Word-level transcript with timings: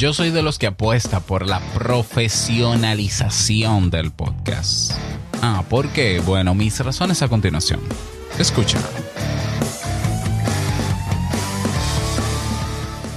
Yo 0.00 0.12
soy 0.14 0.30
de 0.30 0.40
los 0.40 0.58
que 0.58 0.66
apuesta 0.66 1.20
por 1.20 1.46
la 1.46 1.60
profesionalización 1.74 3.90
del 3.90 4.10
podcast. 4.10 4.92
Ah, 5.42 5.62
¿por 5.68 5.90
qué? 5.90 6.20
Bueno, 6.20 6.54
mis 6.54 6.80
razones 6.80 7.20
a 7.20 7.28
continuación. 7.28 7.80
Escucha. 8.38 8.78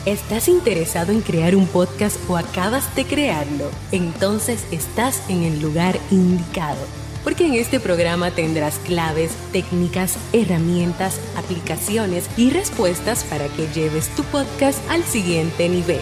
¿Estás 0.05 0.49
interesado 0.49 1.13
en 1.13 1.21
crear 1.21 1.55
un 1.55 1.67
podcast 1.67 2.17
o 2.29 2.35
acabas 2.35 2.93
de 2.97 3.05
crearlo? 3.05 3.71
Entonces 3.93 4.65
estás 4.71 5.23
en 5.29 5.43
el 5.43 5.61
lugar 5.61 5.97
indicado 6.11 6.85
porque 7.23 7.45
en 7.45 7.53
este 7.53 7.79
programa 7.79 8.31
tendrás 8.31 8.79
claves, 8.79 9.31
técnicas, 9.53 10.17
herramientas, 10.33 11.21
aplicaciones 11.37 12.29
y 12.35 12.49
respuestas 12.49 13.23
para 13.23 13.47
que 13.47 13.67
lleves 13.67 14.13
tu 14.17 14.25
podcast 14.25 14.79
al 14.89 15.05
siguiente 15.05 15.69
nivel. 15.69 16.01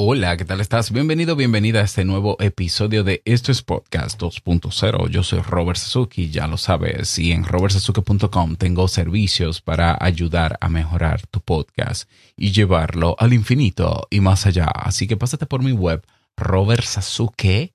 Hola, 0.00 0.36
¿qué 0.36 0.44
tal 0.44 0.60
estás? 0.60 0.92
Bienvenido, 0.92 1.34
bienvenida 1.34 1.80
a 1.80 1.82
este 1.82 2.04
nuevo 2.04 2.36
episodio 2.38 3.02
de 3.02 3.20
Esto 3.24 3.50
es 3.50 3.62
Podcast 3.62 4.22
2.0. 4.22 5.08
Yo 5.08 5.24
soy 5.24 5.40
Robert 5.40 5.76
Sasuki, 5.76 6.30
ya 6.30 6.46
lo 6.46 6.56
sabes, 6.56 7.18
y 7.18 7.32
en 7.32 7.42
robertsazuki.com 7.42 8.54
tengo 8.54 8.86
servicios 8.86 9.60
para 9.60 9.98
ayudar 10.00 10.56
a 10.60 10.68
mejorar 10.68 11.26
tu 11.26 11.40
podcast 11.40 12.08
y 12.36 12.52
llevarlo 12.52 13.16
al 13.18 13.32
infinito 13.32 14.06
y 14.08 14.20
más 14.20 14.46
allá. 14.46 14.66
Así 14.66 15.08
que 15.08 15.16
pásate 15.16 15.46
por 15.46 15.64
mi 15.64 15.72
web 15.72 16.06
robertsazuke.com. 16.36 17.72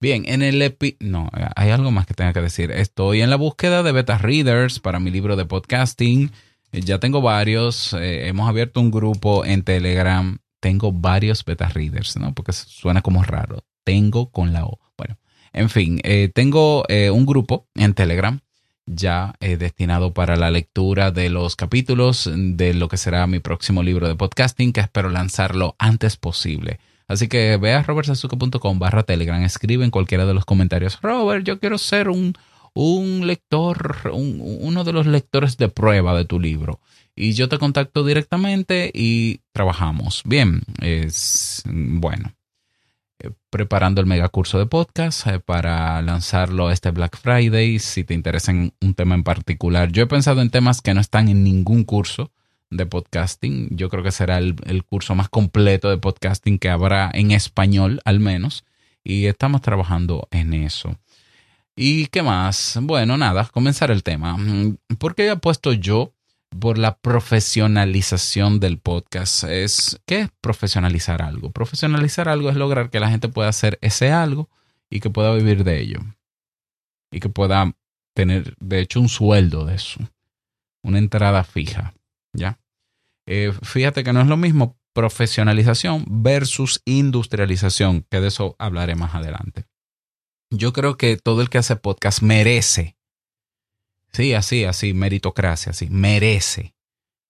Bien, 0.00 0.24
en 0.26 0.40
el 0.40 0.62
epi... 0.62 0.96
No, 1.00 1.28
hay 1.54 1.68
algo 1.68 1.90
más 1.90 2.06
que 2.06 2.14
tenga 2.14 2.32
que 2.32 2.40
decir. 2.40 2.70
Estoy 2.70 3.20
en 3.20 3.28
la 3.28 3.36
búsqueda 3.36 3.82
de 3.82 3.92
beta 3.92 4.16
readers 4.16 4.80
para 4.80 5.00
mi 5.00 5.10
libro 5.10 5.36
de 5.36 5.44
podcasting 5.44 6.32
ya 6.72 6.98
tengo 6.98 7.20
varios, 7.20 7.92
eh, 7.94 8.28
hemos 8.28 8.48
abierto 8.48 8.80
un 8.80 8.90
grupo 8.90 9.44
en 9.44 9.62
Telegram, 9.62 10.38
tengo 10.60 10.92
varios 10.92 11.44
beta 11.44 11.68
readers, 11.68 12.16
¿no? 12.16 12.34
Porque 12.34 12.52
suena 12.52 13.02
como 13.02 13.22
raro. 13.22 13.64
Tengo 13.84 14.30
con 14.30 14.52
la 14.52 14.66
O. 14.66 14.78
Bueno, 14.96 15.18
en 15.52 15.70
fin, 15.70 16.00
eh, 16.04 16.30
tengo 16.34 16.84
un 16.88 17.26
grupo 17.26 17.66
en 17.74 17.94
Telegram 17.94 18.40
ya 18.86 19.34
destinado 19.40 20.12
para 20.12 20.36
la 20.36 20.50
lectura 20.50 21.12
de 21.12 21.30
los 21.30 21.54
capítulos 21.54 22.28
de 22.34 22.74
lo 22.74 22.88
que 22.88 22.96
será 22.96 23.26
mi 23.26 23.38
próximo 23.38 23.82
libro 23.82 24.08
de 24.08 24.16
podcasting, 24.16 24.72
que 24.72 24.80
espero 24.80 25.10
lanzarlo 25.10 25.76
antes 25.78 26.16
posible. 26.16 26.80
Así 27.10 27.26
que 27.26 27.56
ve 27.56 27.72
a 27.72 27.82
robertsazuke.com 27.82 28.78
barra 28.78 29.02
Telegram, 29.02 29.42
escribe 29.42 29.84
en 29.84 29.90
cualquiera 29.90 30.26
de 30.26 30.34
los 30.34 30.44
comentarios, 30.44 31.00
Robert, 31.02 31.44
yo 31.44 31.58
quiero 31.58 31.76
ser 31.76 32.08
un 32.08 32.34
un 32.74 33.26
lector, 33.26 34.10
uno 34.12 34.84
de 34.84 34.92
los 34.92 35.06
lectores 35.06 35.56
de 35.56 35.68
prueba 35.68 36.16
de 36.16 36.24
tu 36.24 36.40
libro. 36.40 36.80
Y 37.14 37.32
yo 37.32 37.48
te 37.48 37.58
contacto 37.58 38.04
directamente 38.04 38.90
y 38.94 39.40
trabajamos. 39.52 40.22
Bien, 40.24 40.62
es 40.80 41.62
bueno. 41.66 42.32
Eh, 43.18 43.30
preparando 43.50 44.00
el 44.00 44.06
mega 44.06 44.28
curso 44.28 44.58
de 44.58 44.66
podcast 44.66 45.26
eh, 45.26 45.40
para 45.40 46.00
lanzarlo 46.00 46.70
este 46.70 46.90
Black 46.90 47.18
Friday. 47.18 47.78
Si 47.78 48.04
te 48.04 48.14
interesa 48.14 48.52
en 48.52 48.72
un 48.80 48.94
tema 48.94 49.14
en 49.14 49.24
particular, 49.24 49.92
yo 49.92 50.04
he 50.04 50.06
pensado 50.06 50.40
en 50.40 50.50
temas 50.50 50.80
que 50.80 50.94
no 50.94 51.00
están 51.00 51.28
en 51.28 51.44
ningún 51.44 51.84
curso 51.84 52.30
de 52.70 52.86
podcasting. 52.86 53.68
Yo 53.76 53.90
creo 53.90 54.02
que 54.02 54.12
será 54.12 54.38
el 54.38 54.84
curso 54.88 55.14
más 55.14 55.28
completo 55.28 55.90
de 55.90 55.98
podcasting 55.98 56.58
que 56.58 56.70
habrá 56.70 57.10
en 57.12 57.32
español, 57.32 58.00
al 58.04 58.20
menos. 58.20 58.64
Y 59.02 59.26
estamos 59.26 59.60
trabajando 59.62 60.28
en 60.30 60.54
eso. 60.54 60.96
¿Y 61.76 62.06
qué 62.06 62.22
más? 62.22 62.78
Bueno, 62.82 63.16
nada, 63.16 63.48
comenzar 63.52 63.90
el 63.90 64.02
tema. 64.02 64.36
Mm, 64.36 64.76
¿Por 64.98 65.14
qué 65.14 65.30
he 65.30 65.36
puesto 65.36 65.72
yo 65.72 66.14
por 66.58 66.78
la 66.78 66.98
profesionalización 66.98 68.60
del 68.60 68.78
podcast? 68.78 69.44
Es, 69.44 70.00
¿Qué 70.06 70.20
es 70.20 70.28
profesionalizar 70.40 71.22
algo? 71.22 71.50
Profesionalizar 71.50 72.28
algo 72.28 72.50
es 72.50 72.56
lograr 72.56 72.90
que 72.90 73.00
la 73.00 73.10
gente 73.10 73.28
pueda 73.28 73.48
hacer 73.48 73.78
ese 73.82 74.10
algo 74.10 74.50
y 74.90 75.00
que 75.00 75.10
pueda 75.10 75.32
vivir 75.34 75.64
de 75.64 75.80
ello. 75.80 76.00
Y 77.12 77.20
que 77.20 77.28
pueda 77.28 77.72
tener, 78.14 78.54
de 78.58 78.80
hecho, 78.80 79.00
un 79.00 79.08
sueldo 79.08 79.64
de 79.64 79.76
eso. 79.76 80.00
Una 80.82 80.98
entrada 80.98 81.44
fija. 81.44 81.94
¿Ya? 82.32 82.60
Eh, 83.26 83.52
fíjate 83.62 84.04
que 84.04 84.12
no 84.12 84.20
es 84.20 84.26
lo 84.26 84.36
mismo 84.36 84.76
profesionalización 84.92 86.04
versus 86.08 86.82
industrialización, 86.84 88.04
que 88.10 88.20
de 88.20 88.28
eso 88.28 88.56
hablaré 88.58 88.96
más 88.96 89.14
adelante 89.14 89.69
yo 90.50 90.72
creo 90.72 90.96
que 90.96 91.16
todo 91.16 91.42
el 91.42 91.48
que 91.48 91.58
hace 91.58 91.76
podcast 91.76 92.22
merece, 92.22 92.96
sí, 94.12 94.34
así, 94.34 94.64
así, 94.64 94.92
meritocracia, 94.92 95.70
así, 95.70 95.88
merece 95.88 96.74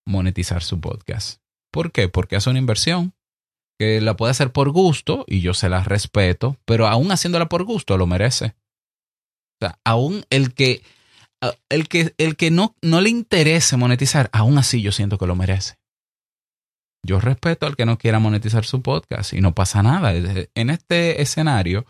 monetizar 0.07 0.63
su 0.63 0.81
podcast. 0.81 1.41
¿Por 1.71 1.93
qué? 1.93 2.09
Porque 2.09 2.37
hace 2.37 2.51
una 2.51 2.59
inversión 2.59 3.15
que 3.79 4.01
la 4.01 4.17
puede 4.17 4.33
hacer 4.33 4.53
por 4.53 4.71
gusto 4.71 5.25
y 5.27 5.41
yo 5.41 5.55
se 5.55 5.69
la 5.69 5.85
respeto, 5.85 6.57
pero 6.65 6.87
aún 6.87 7.13
haciéndola 7.13 7.49
por 7.49 7.65
gusto 7.65 7.97
lo 7.97 8.07
merece. 8.07 8.55
O 9.61 9.67
sea, 9.67 9.79
aún 9.85 10.25
el 10.31 10.55
que, 10.55 10.83
el 11.69 11.89
que, 11.89 12.15
el 12.19 12.37
que 12.37 12.51
no, 12.51 12.75
no 12.83 13.01
le 13.01 13.11
interese 13.11 13.77
monetizar, 13.77 14.29
aún 14.33 14.59
así 14.59 14.83
yo 14.83 14.93
siento 14.93 15.19
que 15.19 15.27
lo 15.27 15.37
merece. 15.37 15.77
Yo 17.03 17.21
respeto 17.21 17.67
al 17.67 17.77
que 17.77 17.87
no 17.87 17.97
quiera 17.97 18.19
monetizar 18.19 18.65
su 18.65 18.83
podcast 18.83 19.33
y 19.33 19.41
no 19.41 19.55
pasa 19.55 19.83
nada. 19.83 20.13
En 20.13 20.71
este 20.71 21.23
escenario, 21.23 21.87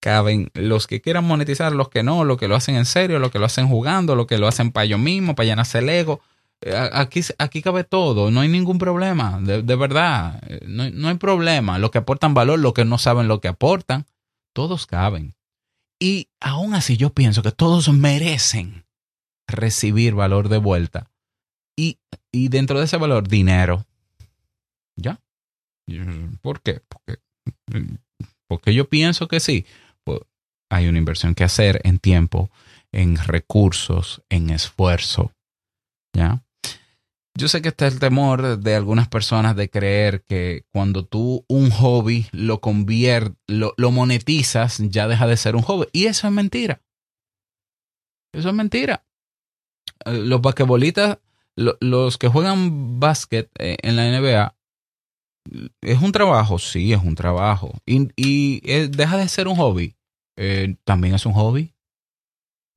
caben 0.00 0.50
los 0.54 0.86
que 0.86 1.00
quieran 1.00 1.24
monetizar, 1.24 1.72
los 1.72 1.90
que 1.90 2.02
no, 2.02 2.24
los 2.24 2.38
que 2.38 2.48
lo 2.48 2.56
hacen 2.56 2.74
en 2.74 2.86
serio, 2.86 3.18
los 3.18 3.30
que 3.30 3.38
lo 3.38 3.44
hacen 3.44 3.68
jugando, 3.68 4.16
los 4.16 4.26
que 4.26 4.38
lo 4.38 4.48
hacen 4.48 4.72
para 4.72 4.84
ellos 4.84 4.98
mismos, 4.98 5.36
para 5.36 5.46
llenarse 5.48 5.78
el 5.78 5.88
ego. 5.88 6.20
Eh, 6.62 6.74
aquí, 6.92 7.20
aquí 7.38 7.62
cabe 7.62 7.84
todo, 7.84 8.30
no 8.30 8.40
hay 8.40 8.48
ningún 8.48 8.78
problema, 8.78 9.38
de, 9.40 9.76
verdad, 9.76 10.42
eh, 10.46 10.60
no, 10.66 10.90
no, 10.90 11.08
hay 11.08 11.16
problema. 11.16 11.78
Los 11.78 11.90
que 11.90 11.98
aportan 11.98 12.34
valor, 12.34 12.58
los 12.58 12.72
que 12.72 12.84
no 12.84 12.98
saben 12.98 13.28
lo 13.28 13.40
que 13.40 13.48
aportan, 13.48 14.06
todos 14.52 14.86
caben. 14.86 15.34
Y 15.98 16.28
aún 16.40 16.74
así 16.74 16.96
yo 16.96 17.10
pienso 17.10 17.42
que 17.42 17.52
todos 17.52 17.88
merecen 17.92 18.84
recibir 19.46 20.14
valor 20.14 20.48
de 20.48 20.58
vuelta. 20.58 21.10
Y, 21.76 21.98
y 22.32 22.48
dentro 22.48 22.78
de 22.78 22.86
ese 22.86 22.96
valor, 22.96 23.28
dinero. 23.28 23.86
¿Ya? 24.96 25.20
¿Por 26.42 26.60
qué? 26.60 26.82
Porque, 26.88 27.20
porque 28.46 28.74
yo 28.74 28.88
pienso 28.88 29.28
que 29.28 29.40
sí 29.40 29.66
hay 30.70 30.88
una 30.88 30.98
inversión 30.98 31.34
que 31.34 31.44
hacer 31.44 31.80
en 31.84 31.98
tiempo, 31.98 32.50
en 32.92 33.16
recursos, 33.16 34.22
en 34.30 34.50
esfuerzo. 34.50 35.32
¿Ya? 36.14 36.42
Yo 37.36 37.48
sé 37.48 37.62
que 37.62 37.68
está 37.68 37.86
el 37.86 37.98
temor 37.98 38.58
de 38.58 38.74
algunas 38.74 39.08
personas 39.08 39.56
de 39.56 39.70
creer 39.70 40.24
que 40.24 40.64
cuando 40.72 41.04
tú 41.04 41.44
un 41.48 41.70
hobby 41.70 42.26
lo 42.32 42.60
conviertes, 42.60 43.36
lo, 43.46 43.90
monetizas, 43.90 44.78
ya 44.90 45.08
deja 45.08 45.26
de 45.26 45.36
ser 45.36 45.56
un 45.56 45.62
hobby. 45.62 45.86
Y 45.92 46.06
eso 46.06 46.26
es 46.26 46.32
mentira. 46.32 46.82
Eso 48.32 48.48
es 48.48 48.54
mentira. 48.54 49.04
Eh, 50.04 50.18
los 50.18 50.40
basquetbolistas, 50.42 51.18
los 51.56 52.18
que 52.18 52.28
juegan 52.28 53.00
básquet 53.00 53.50
eh, 53.58 53.76
en 53.82 53.96
la 53.96 54.20
NBA, 54.20 54.54
es 55.80 56.02
un 56.02 56.12
trabajo, 56.12 56.58
sí, 56.58 56.92
es 56.92 57.02
un 57.02 57.14
trabajo. 57.14 57.72
Y, 57.86 58.60
deja 58.88 59.16
de 59.16 59.28
ser 59.28 59.48
un 59.48 59.56
hobby. 59.56 59.94
Eh, 60.36 60.76
también 60.84 61.14
es 61.14 61.26
un 61.26 61.32
hobby. 61.32 61.74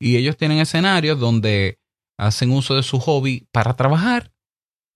Y 0.00 0.16
ellos 0.16 0.36
tienen 0.36 0.58
escenarios 0.58 1.18
donde 1.18 1.78
hacen 2.18 2.50
uso 2.50 2.74
de 2.74 2.82
su 2.82 3.00
hobby 3.00 3.46
para 3.52 3.74
trabajar 3.74 4.32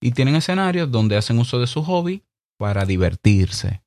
y 0.01 0.11
tienen 0.11 0.35
escenarios 0.35 0.91
donde 0.91 1.17
hacen 1.17 1.39
uso 1.39 1.59
de 1.59 1.67
su 1.67 1.83
hobby 1.83 2.23
para 2.57 2.85
divertirse. 2.85 3.81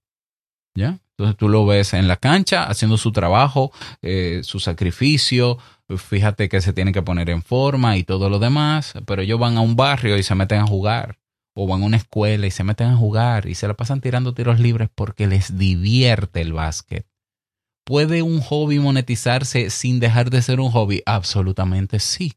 ¿Ya? 0.75 1.01
Entonces 1.17 1.37
tú 1.37 1.49
lo 1.49 1.67
ves 1.67 1.93
en 1.93 2.09
la 2.09 2.17
cancha 2.17 2.65
haciendo 2.65 2.97
su 2.97 3.13
trabajo, 3.13 3.71
eh, 4.01 4.41
su 4.43 4.59
sacrificio, 4.59 5.59
fíjate 5.97 6.49
que 6.49 6.61
se 6.61 6.73
tienen 6.73 6.95
que 6.95 7.03
poner 7.03 7.31
en 7.31 7.43
forma 7.43 7.97
y 7.97 8.05
todo 8.05 8.31
lo 8.31 8.39
demás, 8.39 8.95
pero 9.07 9.23
ellos 9.23 9.39
van 9.39 9.57
a 9.57 9.61
un 9.61 9.77
barrio 9.77 10.17
y 10.17 10.23
se 10.23 10.35
meten 10.35 10.61
a 10.61 10.67
jugar, 10.67 11.19
o 11.55 11.67
van 11.67 11.83
a 11.83 11.87
una 11.87 11.97
escuela 11.99 12.47
y 12.47 12.51
se 12.51 12.65
meten 12.65 12.89
a 12.89 12.97
jugar 12.97 13.47
y 13.47 13.55
se 13.55 13.69
la 13.69 13.75
pasan 13.75 14.01
tirando 14.01 14.35
tiros 14.35 14.59
libres 14.59 14.89
porque 14.95 15.27
les 15.27 15.59
divierte 15.59 16.41
el 16.41 16.53
básquet. 16.53 17.07
¿Puede 17.85 18.23
un 18.23 18.41
hobby 18.41 18.79
monetizarse 18.79 19.71
sin 19.71 20.01
dejar 20.01 20.31
de 20.31 20.43
ser 20.43 20.61
un 20.61 20.71
hobby? 20.71 21.03
Absolutamente 21.07 21.99
sí. 21.99 22.35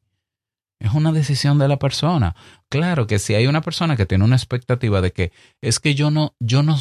Es 0.79 0.93
una 0.93 1.11
decisión 1.11 1.57
de 1.57 1.67
la 1.67 1.77
persona. 1.77 2.35
Claro 2.69 3.07
que 3.07 3.19
si 3.19 3.33
hay 3.33 3.47
una 3.47 3.61
persona 3.61 3.95
que 3.95 4.05
tiene 4.05 4.23
una 4.23 4.35
expectativa 4.35 5.01
de 5.01 5.11
que 5.11 5.31
es 5.61 5.79
que 5.79 5.95
yo 5.95 6.11
no, 6.11 6.35
yo 6.39 6.63
no, 6.63 6.77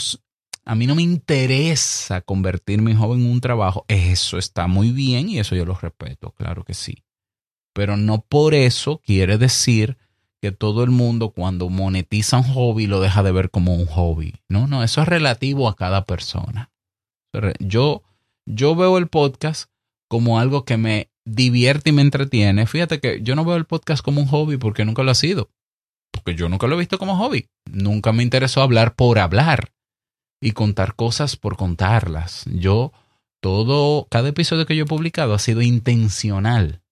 a 0.64 0.74
mí 0.74 0.86
no 0.86 0.94
me 0.94 1.02
interesa 1.02 2.20
convertir 2.22 2.82
mi 2.82 2.94
hobby 2.94 3.20
en 3.20 3.30
un 3.30 3.40
trabajo, 3.40 3.84
eso 3.88 4.38
está 4.38 4.66
muy 4.66 4.90
bien 4.90 5.28
y 5.28 5.38
eso 5.38 5.54
yo 5.54 5.64
lo 5.64 5.74
respeto, 5.74 6.32
claro 6.32 6.64
que 6.64 6.74
sí. 6.74 7.04
pero 7.74 7.96
no 7.96 8.22
por 8.22 8.54
eso 8.54 9.02
quiere 9.04 9.36
decir 9.36 9.98
que 10.40 10.52
todo 10.52 10.84
el 10.84 10.90
mundo 10.90 11.30
cuando 11.30 11.68
monetiza 11.68 12.38
un 12.38 12.44
hobby 12.44 12.86
lo 12.86 13.00
deja 13.00 13.22
de 13.22 13.32
ver 13.32 13.50
como 13.50 13.74
un 13.74 13.86
hobby. 13.86 14.34
No, 14.48 14.66
no, 14.66 14.82
eso 14.82 15.02
es 15.02 15.08
relativo 15.08 15.68
a 15.68 15.76
cada 15.76 16.04
persona. 16.04 16.70
Yo, 17.60 18.02
yo 18.46 18.74
veo 18.74 18.98
el 18.98 19.08
podcast 19.08 19.70
como 20.08 20.38
algo 20.38 20.64
que 20.64 20.76
me 20.76 21.10
divierte 21.24 21.90
y 21.90 21.92
me 21.92 22.02
entretiene. 22.02 22.66
Fíjate 22.66 23.00
que 23.00 23.20
yo 23.22 23.34
no 23.34 23.44
veo 23.44 23.56
el 23.56 23.64
podcast 23.64 24.04
como 24.04 24.20
un 24.20 24.28
hobby 24.28 24.56
porque 24.56 24.84
nunca 24.84 25.02
lo 25.02 25.10
ha 25.10 25.14
sido. 25.14 25.50
Porque 26.12 26.34
yo 26.34 26.48
nunca 26.48 26.66
lo 26.66 26.76
he 26.76 26.78
visto 26.78 26.98
como 26.98 27.16
hobby. 27.16 27.48
Nunca 27.70 28.12
me 28.12 28.22
interesó 28.22 28.62
hablar 28.62 28.94
por 28.94 29.18
hablar 29.18 29.72
y 30.40 30.52
contar 30.52 30.94
cosas 30.94 31.36
por 31.36 31.56
contarlas. 31.56 32.44
Yo, 32.46 32.92
todo, 33.40 34.06
cada 34.10 34.28
episodio 34.28 34.66
que 34.66 34.76
yo 34.76 34.84
he 34.84 34.88
publicado 34.88 35.34
ha 35.34 35.38
sido 35.38 35.62
intencional. 35.62 36.82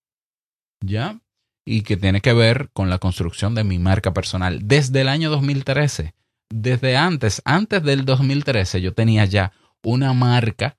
¿Ya? 0.84 1.20
Y 1.64 1.82
que 1.82 1.96
tiene 1.96 2.20
que 2.20 2.32
ver 2.32 2.70
con 2.72 2.90
la 2.90 2.98
construcción 2.98 3.54
de 3.54 3.62
mi 3.62 3.78
marca 3.78 4.12
personal. 4.12 4.66
Desde 4.66 5.02
el 5.02 5.08
año 5.08 5.30
2013, 5.30 6.14
desde 6.50 6.96
antes, 6.96 7.40
antes 7.44 7.82
del 7.84 8.04
2013, 8.04 8.80
yo 8.80 8.94
tenía 8.94 9.24
ya 9.26 9.52
una 9.84 10.12
marca 10.12 10.76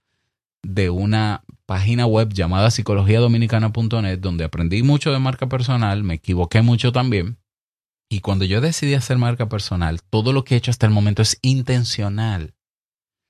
de 0.63 0.89
una 0.89 1.44
página 1.65 2.06
web 2.06 2.33
llamada 2.33 2.71
psicologiadominicana.net, 2.71 4.19
donde 4.19 4.45
aprendí 4.45 4.81
mucho 4.81 5.12
de 5.12 5.19
marca 5.19 5.48
personal, 5.48 6.04
me 6.04 6.15
equivoqué 6.15 6.62
mucho 6.62 6.92
también. 6.92 7.38
Y 8.10 8.21
cuando 8.21 8.45
yo 8.45 8.62
decidí 8.62 8.94
hacer 8.94 9.18
marca 9.18 9.50
personal, 9.50 10.01
todo 10.10 10.33
lo 10.33 10.44
que 10.44 10.56
he 10.56 10.57
hecho 10.57 10.71
hasta 10.71 10.86
el 10.86 10.94
momento 10.94 11.21
es 11.21 11.38
intencional. 11.42 12.54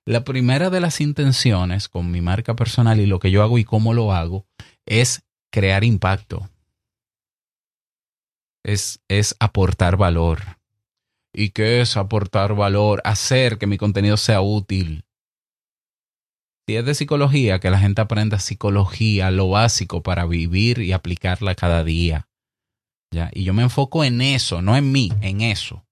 La 0.06 0.24
primera 0.26 0.70
de 0.70 0.82
las 0.82 1.00
intenciones 1.00 1.88
con 1.88 2.12
mi 2.12 2.22
marca 2.22 2.56
personal 2.56 3.00
y 3.00 3.06
lo 3.06 3.20
que 3.20 3.32
yo 3.32 3.42
hago 3.42 3.58
y 3.58 3.64
cómo 3.64 3.94
lo 3.94 4.12
hago 4.12 4.46
es 4.86 5.24
crear 5.52 5.84
impacto. 5.84 6.50
Es, 8.66 9.02
es 9.08 9.36
aportar 9.40 9.96
valor. 9.96 10.42
¿Y 11.34 11.50
qué 11.50 11.82
es 11.82 11.96
aportar 11.96 12.54
valor? 12.54 13.02
Hacer 13.06 13.58
que 13.58 13.68
mi 13.68 13.78
contenido 13.78 14.18
sea 14.18 14.42
útil, 14.42 15.06
si 16.68 16.78
es 16.78 16.86
de 16.86 16.96
psicología, 16.96 17.60
que 17.60 17.70
la 17.70 17.80
gente 17.80 18.02
aprenda 18.02 18.40
psicología, 18.40 19.32
lo 19.32 19.50
básico 19.50 20.02
para 20.02 20.26
vivir 20.26 20.80
y 20.80 20.94
aplicarla 20.94 21.56
cada 21.56 21.84
día. 21.84 22.28
¿Ya? 23.12 23.30
Y 23.34 23.44
yo 23.44 23.54
me 23.54 23.64
enfoco 23.64 24.04
en 24.04 24.22
eso, 24.22 24.62
no 24.62 24.76
en 24.78 24.92
mí, 24.92 25.12
en 25.22 25.42
eso. 25.42 25.86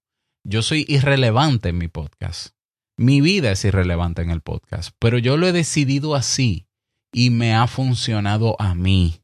Yo 0.44 0.62
soy 0.62 0.85
irrelevante 0.88 1.69
en 1.69 1.77
mi 1.77 1.88
podcast. 1.88 2.56
Mi 2.97 3.19
vida 3.19 3.51
es 3.51 3.65
irrelevante 3.65 4.21
en 4.21 4.31
el 4.31 4.41
podcast, 4.41 4.95
pero 4.97 5.18
yo 5.18 5.35
lo 5.38 5.47
he 5.47 5.51
decidido 5.51 6.15
así 6.15 6.68
y 7.13 7.29
me 7.29 7.53
ha 7.53 7.67
funcionado 7.67 8.56
a 8.59 8.74
mí. 8.74 9.21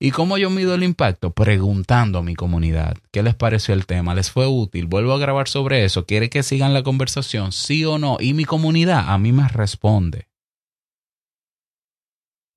¿Y 0.00 0.10
cómo 0.10 0.36
yo 0.36 0.50
mido 0.50 0.74
el 0.74 0.82
impacto? 0.82 1.32
Preguntando 1.32 2.18
a 2.18 2.22
mi 2.22 2.34
comunidad, 2.34 2.98
¿qué 3.12 3.22
les 3.22 3.36
pareció 3.36 3.72
el 3.72 3.86
tema? 3.86 4.14
¿Les 4.14 4.30
fue 4.30 4.48
útil? 4.48 4.86
¿Vuelvo 4.86 5.12
a 5.12 5.18
grabar 5.18 5.48
sobre 5.48 5.84
eso? 5.84 6.06
¿Quiere 6.06 6.28
que 6.28 6.42
sigan 6.42 6.74
la 6.74 6.82
conversación? 6.82 7.52
¿Sí 7.52 7.84
o 7.84 7.98
no? 7.98 8.16
Y 8.20 8.34
mi 8.34 8.44
comunidad 8.44 9.08
a 9.08 9.16
mí 9.18 9.32
me 9.32 9.46
responde. 9.48 10.31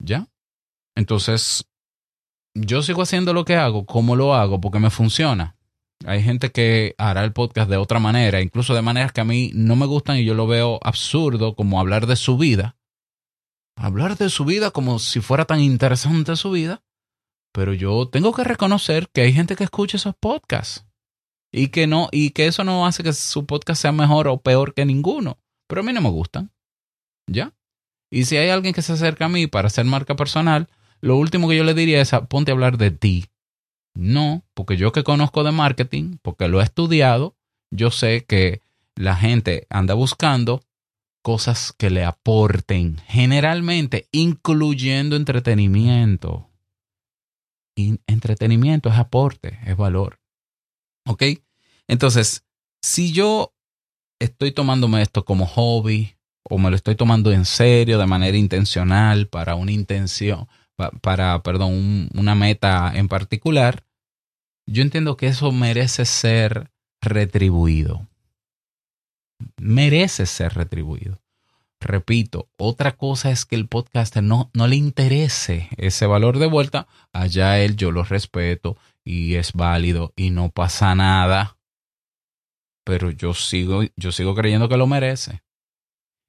¿Ya? 0.06 0.28
Entonces, 0.96 1.66
yo 2.54 2.82
sigo 2.84 3.02
haciendo 3.02 3.34
lo 3.34 3.44
que 3.44 3.56
hago, 3.56 3.86
como 3.86 4.16
lo 4.16 4.34
hago, 4.34 4.62
porque 4.62 4.80
me 4.80 4.90
funciona. 4.90 5.58
Hay 6.06 6.22
gente 6.22 6.52
que 6.52 6.94
hará 6.98 7.24
el 7.24 7.34
podcast 7.34 7.70
de 7.70 7.78
otra 7.78 8.00
manera, 8.00 8.42
incluso 8.42 8.76
de 8.76 8.82
maneras 8.82 9.12
que 9.12 9.22
a 9.22 9.26
mí 9.26 9.52
no 9.54 9.76
me 9.76 9.86
gustan 9.86 10.18
y 10.18 10.26
yo 10.26 10.36
lo 10.36 10.46
veo 10.46 10.80
absurdo, 10.84 11.56
como 11.56 11.80
hablar 11.80 12.06
de 12.06 12.16
su 12.16 12.38
vida. 12.38 12.78
Hablar 13.78 14.18
de 14.18 14.30
su 14.30 14.46
vida 14.46 14.72
como 14.72 15.00
si 15.00 15.22
fuera 15.22 15.46
tan 15.46 15.60
interesante 15.60 16.36
su 16.36 16.52
vida. 16.52 16.84
Pero 17.54 17.74
yo 17.74 18.08
tengo 18.08 18.34
que 18.34 18.44
reconocer 18.44 19.10
que 19.10 19.22
hay 19.22 19.34
gente 19.34 19.56
que 19.56 19.64
escucha 19.64 19.98
esos 19.98 20.16
podcasts 20.16 20.86
y 21.52 21.70
que 21.70 21.88
no 21.88 22.10
y 22.12 22.32
que 22.32 22.48
eso 22.48 22.64
no 22.64 22.86
hace 22.86 23.02
que 23.02 23.14
su 23.14 23.46
podcast 23.46 23.82
sea 23.82 23.92
mejor 23.92 24.28
o 24.28 24.42
peor 24.42 24.74
que 24.74 24.86
ninguno. 24.86 25.40
Pero 25.68 25.82
a 25.82 25.84
mí 25.84 25.94
no 25.94 26.02
me 26.02 26.10
gustan. 26.10 26.52
¿Ya? 27.28 27.54
Y 28.16 28.24
si 28.24 28.38
hay 28.38 28.48
alguien 28.48 28.74
que 28.74 28.82
se 28.82 28.94
acerca 28.94 29.26
a 29.26 29.30
mí 29.30 29.46
para 29.46 29.68
hacer 29.68 29.84
marca 29.84 30.16
personal, 30.16 30.70
lo 31.02 31.18
último 31.18 31.50
que 31.50 31.58
yo 31.58 31.66
le 31.66 31.74
diría 31.74 32.00
es 32.00 32.12
ponte 32.30 32.50
a 32.50 32.54
hablar 32.54 32.78
de 32.78 32.90
ti. 32.90 33.26
No, 33.94 34.46
porque 34.54 34.78
yo 34.78 34.94
que 34.94 35.04
conozco 35.04 35.44
de 35.44 35.52
marketing, 35.52 36.16
porque 36.22 36.48
lo 36.48 36.62
he 36.62 36.64
estudiado, 36.64 37.36
yo 37.72 37.92
sé 37.92 38.24
que 38.24 38.62
la 38.96 39.18
gente 39.18 39.68
anda 39.70 39.96
buscando 39.96 40.64
cosas 41.24 41.74
que 41.78 41.90
le 41.90 42.06
aporten, 42.06 43.02
generalmente 43.06 44.08
incluyendo 44.14 45.18
entretenimiento. 45.18 46.50
Entretenimiento 47.76 48.88
es 48.88 48.96
aporte, 48.96 49.60
es 49.66 49.76
valor. 49.76 50.22
¿Ok? 51.06 51.22
Entonces, 51.90 52.46
si 52.82 53.12
yo 53.12 53.54
estoy 54.22 54.54
tomándome 54.54 55.02
esto 55.02 55.26
como 55.26 55.46
hobby, 55.46 56.15
o 56.48 56.58
me 56.58 56.70
lo 56.70 56.76
estoy 56.76 56.96
tomando 56.96 57.32
en 57.32 57.46
serio 57.46 57.98
de 57.98 58.06
manera 58.06 58.38
intencional 58.38 59.28
para 59.28 59.56
una 59.56 59.72
intención, 59.72 60.48
para, 61.02 61.42
perdón, 61.42 62.10
una 62.14 62.36
meta 62.36 62.92
en 62.94 63.08
particular, 63.08 63.84
yo 64.68 64.82
entiendo 64.82 65.18
que 65.18 65.28
eso 65.28 65.52
merece 65.52 66.06
ser 66.06 66.72
retribuido. 67.02 68.08
Merece 69.58 70.26
ser 70.26 70.54
retribuido. 70.54 71.20
Repito, 71.80 72.48
otra 72.58 72.96
cosa 72.96 73.32
es 73.32 73.46
que 73.46 73.56
el 73.56 73.68
podcaster 73.68 74.24
no, 74.24 74.50
no 74.54 74.68
le 74.68 74.76
interese 74.76 75.70
ese 75.78 76.06
valor 76.06 76.40
de 76.40 76.48
vuelta. 76.48 76.88
Allá 77.12 77.60
él 77.60 77.76
yo 77.76 77.92
lo 77.92 78.04
respeto 78.04 78.78
y 79.04 79.36
es 79.36 79.54
válido 79.54 80.14
y 80.16 80.30
no 80.30 80.50
pasa 80.50 80.96
nada. 80.96 81.58
Pero 82.84 83.12
yo 83.12 83.34
sigo, 83.34 83.84
yo 83.96 84.12
sigo 84.12 84.36
creyendo 84.36 84.70
que 84.70 84.78
lo 84.78 84.88
merece 84.88 85.45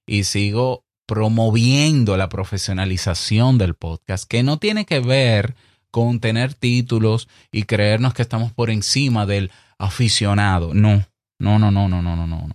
y 0.07 0.25
sigo 0.25 0.85
promoviendo 1.07 2.17
la 2.17 2.29
profesionalización 2.29 3.59
del 3.59 3.75
podcast, 3.75 4.29
que 4.29 4.43
no 4.43 4.59
tiene 4.59 4.87
que 4.87 5.01
ver 5.01 5.55
con 5.91 6.21
tener 6.21 6.55
títulos 6.55 7.29
y 7.53 7.63
creernos 7.63 8.13
que 8.13 8.23
estamos 8.23 8.53
por 8.53 8.71
encima 8.71 9.25
del 9.25 9.51
aficionado. 9.79 10.75
No, 10.75 11.05
no, 11.39 11.59
no, 11.59 11.71
no, 11.71 11.89
no, 11.89 12.03
no, 12.03 12.17
no, 12.17 12.27
no. 12.27 12.49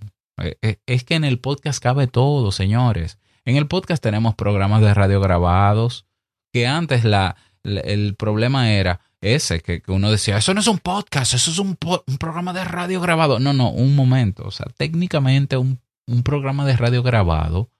Eh, 0.44 0.58
eh, 0.62 0.78
es 0.86 1.04
que 1.04 1.16
en 1.16 1.24
el 1.24 1.40
podcast 1.40 1.82
cabe 1.82 2.08
todo, 2.08 2.52
señores. 2.52 3.20
En 3.46 3.56
el 3.56 3.68
podcast 3.68 4.04
tenemos 4.04 4.36
programas 4.36 4.82
de 4.82 4.94
radio 4.94 5.22
grabados, 5.22 6.06
que 6.54 6.68
antes 6.68 7.04
la, 7.04 7.36
el 7.64 8.16
problema 8.16 8.72
era 8.72 9.02
ese, 9.22 9.62
que, 9.62 9.82
uno 9.88 10.12
decía, 10.12 10.38
eso 10.38 10.54
no 10.54 10.60
es 10.60 10.68
un 10.68 10.80
podcast, 10.80 11.34
eso 11.34 11.52
es 11.52 11.60
un, 11.60 11.78
un, 12.08 12.18
programa 12.18 12.54
de 12.54 12.64
radio 12.64 13.00
grabado. 13.00 13.40
No, 13.40 13.54
no, 13.54 13.70
un 13.70 13.96
momento. 13.96 14.44
O 14.46 14.52
sea, 14.52 14.66
técnicamente 14.78 15.58
un 15.58 15.80
un 16.12 16.24
programa 16.24 16.66
de 16.66 16.76
radio 16.76 17.04
grabado 17.04 17.72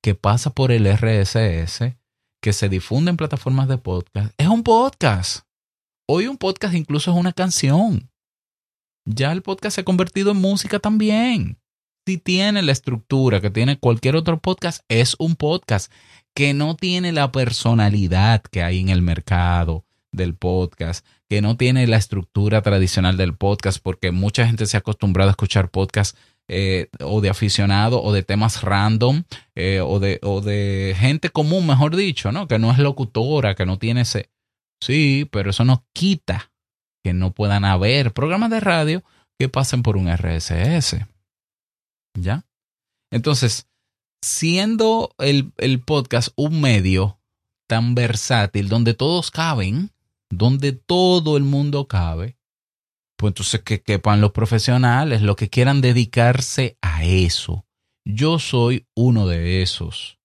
que 0.00 0.14
pasa 0.14 0.50
por 0.50 0.70
el 0.70 0.86
RSS, 0.86 1.96
que 2.40 2.52
se 2.52 2.68
difunde 2.68 3.10
en 3.10 3.16
plataformas 3.16 3.68
de 3.68 3.78
podcast, 3.78 4.32
es 4.38 4.46
un 4.46 4.62
podcast. 4.62 5.44
Hoy 6.08 6.28
un 6.28 6.38
podcast 6.38 6.74
incluso 6.74 7.10
es 7.10 7.16
una 7.16 7.32
canción. 7.32 8.08
Ya 9.04 9.32
el 9.32 9.42
podcast 9.42 9.74
se 9.74 9.80
ha 9.80 9.84
convertido 9.84 10.30
en 10.30 10.36
música 10.36 10.78
también. 10.78 11.58
Si 12.06 12.18
tiene 12.18 12.62
la 12.62 12.72
estructura 12.72 13.40
que 13.40 13.50
tiene 13.50 13.78
cualquier 13.78 14.16
otro 14.16 14.38
podcast, 14.38 14.84
es 14.88 15.16
un 15.18 15.34
podcast 15.34 15.92
que 16.34 16.54
no 16.54 16.76
tiene 16.76 17.12
la 17.12 17.32
personalidad 17.32 18.42
que 18.42 18.62
hay 18.62 18.80
en 18.80 18.88
el 18.90 19.02
mercado 19.02 19.84
del 20.12 20.34
podcast, 20.34 21.04
que 21.28 21.40
no 21.40 21.56
tiene 21.56 21.86
la 21.86 21.96
estructura 21.96 22.62
tradicional 22.62 23.16
del 23.16 23.34
podcast, 23.34 23.80
porque 23.82 24.12
mucha 24.12 24.46
gente 24.46 24.66
se 24.66 24.76
ha 24.76 24.80
acostumbrado 24.80 25.30
a 25.30 25.32
escuchar 25.32 25.70
podcasts 25.70 26.18
eh, 26.48 26.88
o 27.00 27.20
de 27.20 27.30
aficionado 27.30 28.02
o 28.02 28.12
de 28.12 28.22
temas 28.22 28.62
random 28.62 29.22
eh, 29.54 29.80
o, 29.80 30.00
de, 30.00 30.18
o 30.22 30.40
de 30.40 30.94
gente 30.98 31.30
común, 31.30 31.66
mejor 31.66 31.96
dicho, 31.96 32.32
¿no? 32.32 32.46
Que 32.46 32.58
no 32.58 32.70
es 32.72 32.78
locutora, 32.78 33.54
que 33.54 33.66
no 33.66 33.78
tiene 33.78 34.02
ese... 34.02 34.30
Sí, 34.82 35.28
pero 35.30 35.50
eso 35.50 35.64
no 35.64 35.86
quita 35.92 36.52
que 37.04 37.12
no 37.14 37.32
puedan 37.32 37.64
haber 37.64 38.12
programas 38.12 38.50
de 38.50 38.60
radio 38.60 39.02
que 39.38 39.48
pasen 39.48 39.82
por 39.82 39.96
un 39.96 40.08
RSS. 40.08 41.06
¿Ya? 42.18 42.44
Entonces, 43.10 43.68
siendo 44.22 45.14
el, 45.18 45.52
el 45.58 45.80
podcast 45.80 46.30
un 46.36 46.60
medio 46.60 47.18
tan 47.68 47.94
versátil 47.94 48.68
donde 48.68 48.94
todos 48.94 49.30
caben, 49.30 49.90
donde 50.30 50.72
todo 50.72 51.36
el 51.36 51.44
mundo 51.44 51.86
cabe, 51.88 52.36
pues 53.22 53.30
entonces 53.30 53.60
que 53.60 53.80
quepan 53.80 54.20
los 54.20 54.32
profesionales, 54.32 55.22
los 55.22 55.36
que 55.36 55.48
quieran 55.48 55.80
dedicarse 55.80 56.76
a 56.82 57.04
eso. 57.04 57.64
Yo 58.04 58.40
soy 58.40 58.88
uno 58.96 59.28
de 59.28 59.62
esos. 59.62 60.18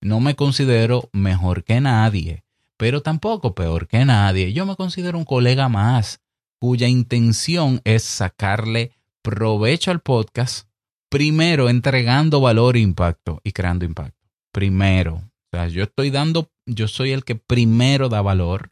No 0.00 0.20
me 0.20 0.36
considero 0.36 1.10
mejor 1.12 1.64
que 1.64 1.80
nadie, 1.80 2.44
pero 2.76 3.02
tampoco 3.02 3.56
peor 3.56 3.88
que 3.88 4.04
nadie. 4.04 4.52
Yo 4.52 4.64
me 4.64 4.76
considero 4.76 5.18
un 5.18 5.24
colega 5.24 5.68
más, 5.68 6.20
cuya 6.60 6.86
intención 6.86 7.80
es 7.82 8.04
sacarle 8.04 8.92
provecho 9.22 9.90
al 9.90 9.98
podcast, 9.98 10.68
primero 11.08 11.68
entregando 11.68 12.40
valor 12.40 12.76
e 12.76 12.80
impacto 12.80 13.40
y 13.42 13.50
creando 13.50 13.84
impacto. 13.84 14.24
Primero. 14.52 15.16
O 15.16 15.48
sea, 15.50 15.66
yo 15.66 15.82
estoy 15.82 16.10
dando, 16.10 16.48
yo 16.64 16.86
soy 16.86 17.10
el 17.10 17.24
que 17.24 17.34
primero 17.34 18.08
da 18.08 18.22
valor 18.22 18.70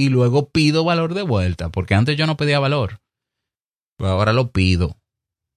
y 0.00 0.08
luego 0.08 0.48
pido 0.48 0.82
valor 0.82 1.12
de 1.12 1.20
vuelta, 1.20 1.68
porque 1.68 1.94
antes 1.94 2.16
yo 2.16 2.26
no 2.26 2.38
pedía 2.38 2.58
valor, 2.58 3.00
ahora 3.98 4.32
lo 4.32 4.50
pido. 4.50 4.96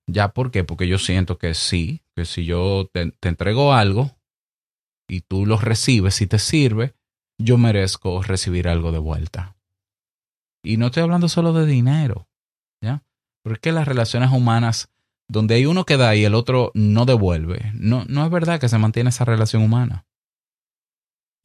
¿Ya 0.05 0.33
por 0.33 0.51
qué? 0.51 0.65
Porque 0.65 0.85
yo 0.85 0.97
siento 0.97 1.37
que 1.37 1.53
sí, 1.53 2.01
que 2.13 2.25
si 2.25 2.43
yo 2.43 2.89
te, 2.91 3.11
te 3.11 3.29
entrego 3.29 3.71
algo 3.71 4.11
y 5.07 5.21
tú 5.21 5.45
lo 5.45 5.57
recibes 5.57 6.21
y 6.21 6.27
te 6.27 6.39
sirve, 6.39 6.93
yo 7.39 7.57
merezco 7.57 8.21
recibir 8.21 8.67
algo 8.67 8.91
de 8.91 8.97
vuelta. 8.97 9.55
Y 10.61 10.75
no 10.75 10.87
estoy 10.87 11.03
hablando 11.03 11.29
solo 11.29 11.53
de 11.53 11.65
dinero, 11.65 12.27
¿ya? 12.81 13.01
Porque 13.45 13.71
las 13.71 13.87
relaciones 13.87 14.29
humanas, 14.29 14.89
donde 15.29 15.55
hay 15.55 15.65
uno 15.65 15.85
que 15.85 15.95
da 15.95 16.17
y 16.17 16.25
el 16.25 16.35
otro 16.35 16.71
no 16.73 17.05
devuelve, 17.05 17.71
no, 17.75 18.03
no 18.09 18.25
es 18.25 18.29
verdad 18.29 18.59
que 18.59 18.67
se 18.67 18.77
mantiene 18.77 19.09
esa 19.09 19.23
relación 19.23 19.63
humana. 19.63 20.05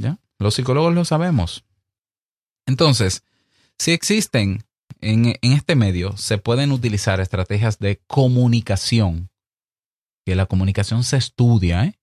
¿Ya? 0.01 0.19
Los 0.41 0.55
psicólogos 0.55 0.95
lo 0.95 1.05
sabemos. 1.05 1.65
Entonces, 2.69 3.25
si 3.79 3.93
existen 3.93 4.63
en, 5.01 5.37
este 5.41 5.75
medio, 5.75 6.19
se 6.19 6.37
pueden 6.37 6.71
utilizar 6.71 7.19
estrategias 7.19 7.79
de 7.79 8.03
comunicación, 8.07 9.31
que 10.27 10.37
la 10.37 10.45
comunicación 10.45 11.03
se 11.03 11.17
estudia, 11.17 11.85
¿eh? 11.87 11.99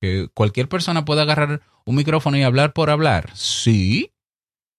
que 0.00 0.28
cualquier 0.32 0.68
persona 0.68 1.04
puede 1.04 1.22
agarrar 1.22 1.62
un 1.84 1.96
micrófono 1.96 2.36
y 2.36 2.44
hablar 2.44 2.72
por 2.72 2.88
hablar. 2.88 3.32
Sí, 3.34 4.12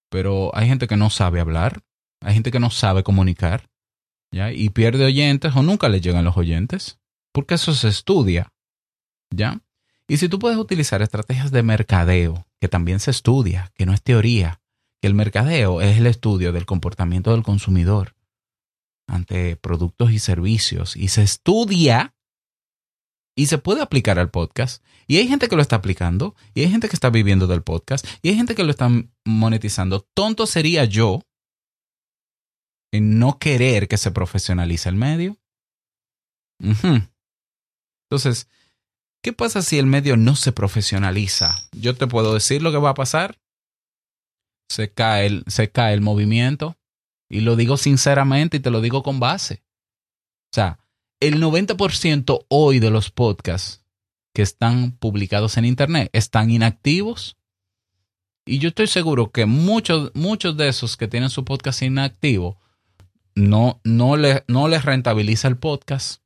pero 0.10 0.56
hay 0.56 0.70
gente 0.70 0.88
que 0.88 0.96
no 0.96 1.10
sabe 1.10 1.42
hablar, 1.42 1.84
hay 2.22 2.34
gente 2.34 2.50
que 2.50 2.62
no 2.62 2.70
sabe 2.70 3.04
comunicar, 3.04 3.70
¿ya? 4.32 4.54
Y 4.54 4.70
pierde 4.70 5.04
oyentes 5.04 5.54
o 5.58 5.62
nunca 5.62 5.90
le 5.90 6.00
llegan 6.00 6.24
los 6.24 6.38
oyentes, 6.38 7.00
porque 7.34 7.56
eso 7.56 7.74
se 7.74 7.90
estudia, 7.90 8.54
¿ya? 9.30 9.60
Y 10.08 10.18
si 10.18 10.30
tú 10.30 10.40
puedes 10.40 10.58
utilizar 10.58 11.02
estrategias 11.02 11.52
de 11.52 11.64
mercadeo, 11.64 12.46
que 12.62 12.70
también 12.70 13.02
se 13.02 13.12
estudia, 13.12 13.74
que 13.76 13.86
no 13.86 13.94
es 13.94 14.02
teoría, 14.02 14.62
que 15.02 15.08
el 15.08 15.14
mercadeo 15.14 15.82
es 15.82 15.98
el 15.98 16.08
estudio 16.08 16.52
del 16.52 16.66
comportamiento 16.66 17.32
del 17.32 17.44
consumidor 17.44 18.16
ante 19.08 19.56
productos 19.56 20.12
y 20.12 20.20
servicios, 20.20 20.96
y 20.96 21.08
se 21.08 21.24
estudia 21.24 22.14
y 23.38 23.46
se 23.46 23.60
puede 23.60 23.82
aplicar 23.82 24.18
al 24.20 24.32
podcast. 24.32 24.84
Y 25.06 25.18
hay 25.18 25.28
gente 25.28 25.48
que 25.48 25.56
lo 25.56 25.62
está 25.62 25.78
aplicando, 25.78 26.36
y 26.54 26.62
hay 26.62 26.70
gente 26.70 26.90
que 26.90 26.96
está 26.96 27.10
viviendo 27.10 27.48
del 27.48 27.62
podcast, 27.62 28.06
y 28.22 28.30
hay 28.30 28.36
gente 28.36 28.56
que 28.56 28.64
lo 28.64 28.72
está 28.72 28.90
monetizando. 29.26 30.02
Tonto 30.14 30.48
sería 30.48 30.86
yo 30.86 31.22
en 32.92 33.20
no 33.20 33.38
querer 33.38 33.88
que 33.88 33.98
se 33.98 34.12
profesionalice 34.12 34.90
el 34.90 34.96
medio. 34.96 35.38
Entonces, 38.10 38.50
¿qué 39.22 39.34
pasa 39.34 39.62
si 39.62 39.78
el 39.78 39.86
medio 39.86 40.18
no 40.18 40.36
se 40.36 40.52
profesionaliza? 40.52 41.58
Yo 41.74 41.96
te 41.96 42.08
puedo 42.08 42.34
decir 42.34 42.62
lo 42.62 42.72
que 42.72 42.80
va 42.80 42.90
a 42.90 42.96
pasar. 42.96 43.40
Se 44.70 44.92
cae 44.92 45.28
el, 45.28 45.44
se 45.48 45.72
cae 45.72 45.94
el 45.94 46.02
movimiento. 46.02 46.78
Y 47.30 47.42
lo 47.42 47.56
digo 47.56 47.78
sinceramente 47.78 48.58
y 48.58 48.60
te 48.60 48.72
lo 48.72 48.82
digo 48.82 49.04
con 49.04 49.20
base. 49.20 49.64
O 50.52 50.56
sea, 50.56 50.80
el 51.20 51.42
90% 51.42 52.46
hoy 52.48 52.80
de 52.80 52.90
los 52.90 53.12
podcasts 53.12 53.84
que 54.34 54.42
están 54.44 54.92
publicados 54.92 55.58
en 55.58 55.66
Internet 55.66 56.10
están 56.14 56.52
inactivos. 56.52 57.38
Y 58.46 58.60
yo 58.60 58.70
estoy 58.70 58.88
seguro 58.88 59.32
que 59.32 59.46
muchos, 59.46 60.12
muchos 60.14 60.56
de 60.56 60.70
esos 60.70 60.96
que 60.96 61.08
tienen 61.08 61.30
su 61.30 61.44
podcast 61.44 61.82
inactivo 61.82 62.60
no, 63.36 63.82
no, 63.84 64.16
no 64.48 64.68
les 64.68 64.86
rentabiliza 64.86 65.48
el 65.48 65.58
podcast, 65.58 66.22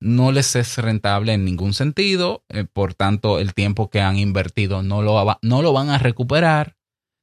no 0.00 0.32
les 0.32 0.56
es 0.56 0.78
rentable 0.78 1.34
en 1.34 1.44
ningún 1.44 1.74
sentido, 1.74 2.44
eh, 2.48 2.64
por 2.64 2.94
tanto 2.94 3.38
el 3.38 3.54
tiempo 3.54 3.90
que 3.90 4.00
han 4.00 4.18
invertido 4.18 4.82
no 4.82 5.02
lo, 5.02 5.38
no 5.42 5.62
lo 5.62 5.72
van 5.72 5.90
a 5.90 5.98
recuperar, 5.98 6.76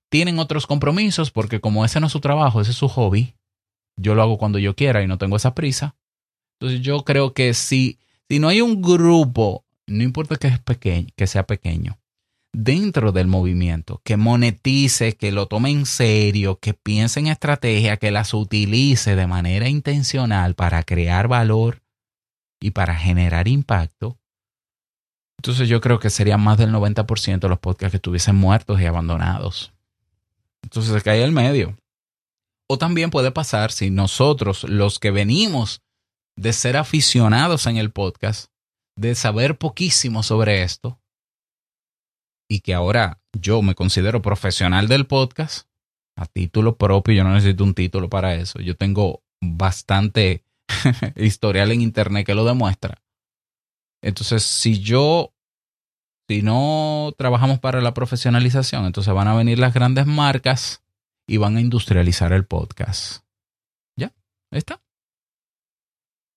tienen 0.09 0.39
otros 0.39 0.67
compromisos 0.67 1.31
porque 1.31 1.59
como 1.59 1.85
ese 1.85 1.99
no 1.99 2.07
es 2.07 2.13
su 2.13 2.19
trabajo, 2.19 2.61
ese 2.61 2.71
es 2.71 2.77
su 2.77 2.87
hobby, 2.87 3.35
yo 3.99 4.15
lo 4.15 4.21
hago 4.21 4.37
cuando 4.37 4.59
yo 4.59 4.75
quiera 4.75 5.03
y 5.03 5.07
no 5.07 5.17
tengo 5.17 5.35
esa 5.35 5.55
prisa. 5.55 5.95
Entonces 6.59 6.81
yo 6.81 7.03
creo 7.03 7.33
que 7.33 7.53
si, 7.53 7.99
si 8.29 8.39
no 8.39 8.47
hay 8.47 8.61
un 8.61 8.81
grupo, 8.81 9.65
no 9.87 10.03
importa 10.03 10.37
que, 10.37 10.47
es 10.47 10.59
pequeño, 10.59 11.09
que 11.15 11.27
sea 11.27 11.45
pequeño, 11.45 11.99
dentro 12.53 13.11
del 13.11 13.27
movimiento, 13.27 14.01
que 14.03 14.17
monetice, 14.17 15.15
que 15.15 15.31
lo 15.31 15.47
tome 15.47 15.69
en 15.69 15.85
serio, 15.85 16.59
que 16.59 16.73
piense 16.73 17.19
en 17.19 17.27
estrategia, 17.27 17.97
que 17.97 18.11
las 18.11 18.33
utilice 18.33 19.15
de 19.15 19.27
manera 19.27 19.69
intencional 19.69 20.55
para 20.55 20.83
crear 20.83 21.27
valor 21.27 21.83
y 22.59 22.71
para 22.71 22.95
generar 22.95 23.47
impacto, 23.47 24.17
entonces 25.37 25.69
yo 25.69 25.81
creo 25.81 25.99
que 25.99 26.09
sería 26.09 26.37
más 26.37 26.57
del 26.57 26.71
90% 26.71 27.39
de 27.39 27.49
los 27.49 27.59
podcasts 27.59 27.91
que 27.91 27.97
estuviesen 27.97 28.35
muertos 28.35 28.81
y 28.81 28.85
abandonados. 28.85 29.73
Entonces 30.67 30.91
se 30.91 31.01
cae 31.01 31.23
el 31.23 31.31
medio. 31.31 31.77
O 32.69 32.77
también 32.77 33.09
puede 33.09 33.31
pasar 33.31 33.71
si 33.71 33.89
nosotros, 33.89 34.65
los 34.65 34.99
que 34.99 35.11
venimos 35.11 35.81
de 36.35 36.51
ser 36.51 36.75
aficionados 36.75 37.67
en 37.67 37.77
el 37.77 37.91
podcast, 37.91 38.51
de 38.97 39.15
saber 39.15 39.57
poquísimo 39.57 40.23
sobre 40.23 40.63
esto, 40.63 40.99
y 42.49 42.59
que 42.59 42.73
ahora 42.73 43.21
yo 43.31 43.61
me 43.61 43.75
considero 43.75 44.21
profesional 44.21 44.89
del 44.89 45.07
podcast, 45.07 45.69
a 46.17 46.25
título 46.25 46.75
propio, 46.75 47.13
yo 47.13 47.23
no 47.23 47.33
necesito 47.33 47.63
un 47.63 47.73
título 47.73 48.09
para 48.09 48.35
eso, 48.35 48.59
yo 48.59 48.75
tengo 48.75 49.23
bastante 49.41 50.43
historial 51.15 51.71
en 51.71 51.79
internet 51.79 52.25
que 52.25 52.35
lo 52.35 52.43
demuestra. 52.43 53.01
Entonces, 54.03 54.43
si 54.43 54.81
yo, 54.81 55.33
si 56.27 56.41
no 56.41 57.13
trabajamos 57.17 57.59
para 57.59 57.81
la 57.81 57.93
profesionalización, 57.93 58.85
entonces 58.85 59.13
van 59.13 59.27
a 59.27 59.35
venir 59.35 59.59
las 59.59 59.73
grandes 59.73 60.05
marcas 60.05 60.83
y 61.25 61.37
van 61.37 61.57
a 61.57 61.61
industrializar 61.61 62.33
el 62.33 62.45
podcast. 62.45 63.23
¿Ya? 63.95 64.13
Está. 64.51 64.81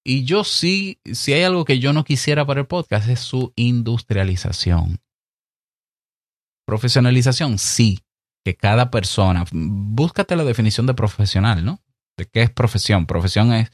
Y 0.05 0.25
yo 0.25 0.45
sí, 0.45 1.01
si 1.05 1.33
hay 1.33 1.43
algo 1.43 1.65
que 1.65 1.79
yo 1.79 1.93
no 1.93 2.05
quisiera 2.05 2.47
para 2.47 2.61
el 2.61 2.67
podcast 2.67 3.09
es 3.09 3.21
su 3.21 3.53
industrialización. 3.57 5.01
Profesionalización, 6.67 7.59
sí, 7.59 8.01
que 8.45 8.57
cada 8.57 8.91
persona, 8.91 9.45
búscate 9.53 10.37
la 10.37 10.45
definición 10.45 10.87
de 10.87 10.95
profesional, 10.95 11.65
¿no? 11.65 11.81
¿De 12.17 12.27
qué 12.27 12.43
es 12.43 12.51
profesión? 12.51 13.07
Profesión 13.07 13.53
es 13.53 13.71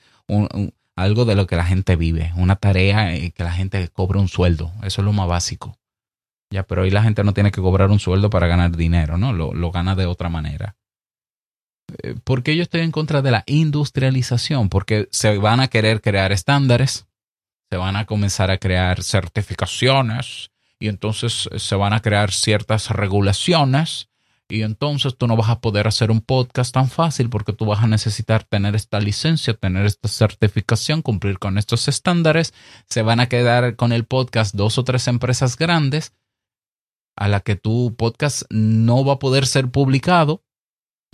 algo 0.96 1.24
de 1.26 1.34
lo 1.34 1.46
que 1.46 1.56
la 1.56 1.64
gente 1.64 1.94
vive, 1.94 2.32
una 2.36 2.56
tarea 2.56 3.12
que 3.30 3.44
la 3.44 3.52
gente 3.52 3.88
cobra 3.88 4.18
un 4.18 4.28
sueldo, 4.28 4.72
eso 4.82 5.02
es 5.02 5.04
lo 5.04 5.12
más 5.12 5.28
básico. 5.28 5.78
Ya, 6.50 6.62
pero 6.62 6.82
hoy 6.82 6.90
la 6.90 7.02
gente 7.02 7.24
no 7.24 7.34
tiene 7.34 7.50
que 7.50 7.60
cobrar 7.60 7.90
un 7.90 7.98
sueldo 7.98 8.30
para 8.30 8.46
ganar 8.46 8.76
dinero, 8.76 9.18
¿no? 9.18 9.32
Lo, 9.32 9.52
lo 9.52 9.70
gana 9.72 9.94
de 9.94 10.06
otra 10.06 10.28
manera. 10.28 10.76
Eh, 12.02 12.14
¿Por 12.22 12.42
qué 12.42 12.56
yo 12.56 12.62
estoy 12.62 12.82
en 12.82 12.92
contra 12.92 13.22
de 13.22 13.30
la 13.30 13.44
industrialización? 13.46 14.68
Porque 14.68 15.08
se 15.10 15.38
van 15.38 15.60
a 15.60 15.68
querer 15.68 16.00
crear 16.00 16.32
estándares, 16.32 17.06
se 17.70 17.76
van 17.76 17.96
a 17.96 18.06
comenzar 18.06 18.50
a 18.50 18.58
crear 18.58 19.02
certificaciones 19.02 20.50
y 20.78 20.88
entonces 20.88 21.48
eh, 21.52 21.58
se 21.58 21.74
van 21.74 21.92
a 21.92 22.00
crear 22.00 22.30
ciertas 22.32 22.90
regulaciones 22.90 24.08
y 24.48 24.62
entonces 24.62 25.16
tú 25.16 25.26
no 25.26 25.36
vas 25.36 25.48
a 25.48 25.60
poder 25.60 25.88
hacer 25.88 26.12
un 26.12 26.20
podcast 26.20 26.72
tan 26.72 26.88
fácil 26.88 27.28
porque 27.28 27.52
tú 27.52 27.66
vas 27.66 27.82
a 27.82 27.88
necesitar 27.88 28.44
tener 28.44 28.76
esta 28.76 29.00
licencia, 29.00 29.54
tener 29.54 29.86
esta 29.86 30.08
certificación, 30.08 31.02
cumplir 31.02 31.40
con 31.40 31.58
estos 31.58 31.88
estándares. 31.88 32.54
Se 32.88 33.02
van 33.02 33.18
a 33.18 33.28
quedar 33.28 33.74
con 33.74 33.92
el 33.92 34.04
podcast 34.04 34.54
dos 34.54 34.78
o 34.78 34.84
tres 34.84 35.08
empresas 35.08 35.56
grandes 35.56 36.12
a 37.16 37.28
la 37.28 37.40
que 37.40 37.56
tu 37.56 37.96
podcast 37.96 38.42
no 38.50 39.04
va 39.04 39.14
a 39.14 39.18
poder 39.18 39.46
ser 39.46 39.70
publicado 39.70 40.42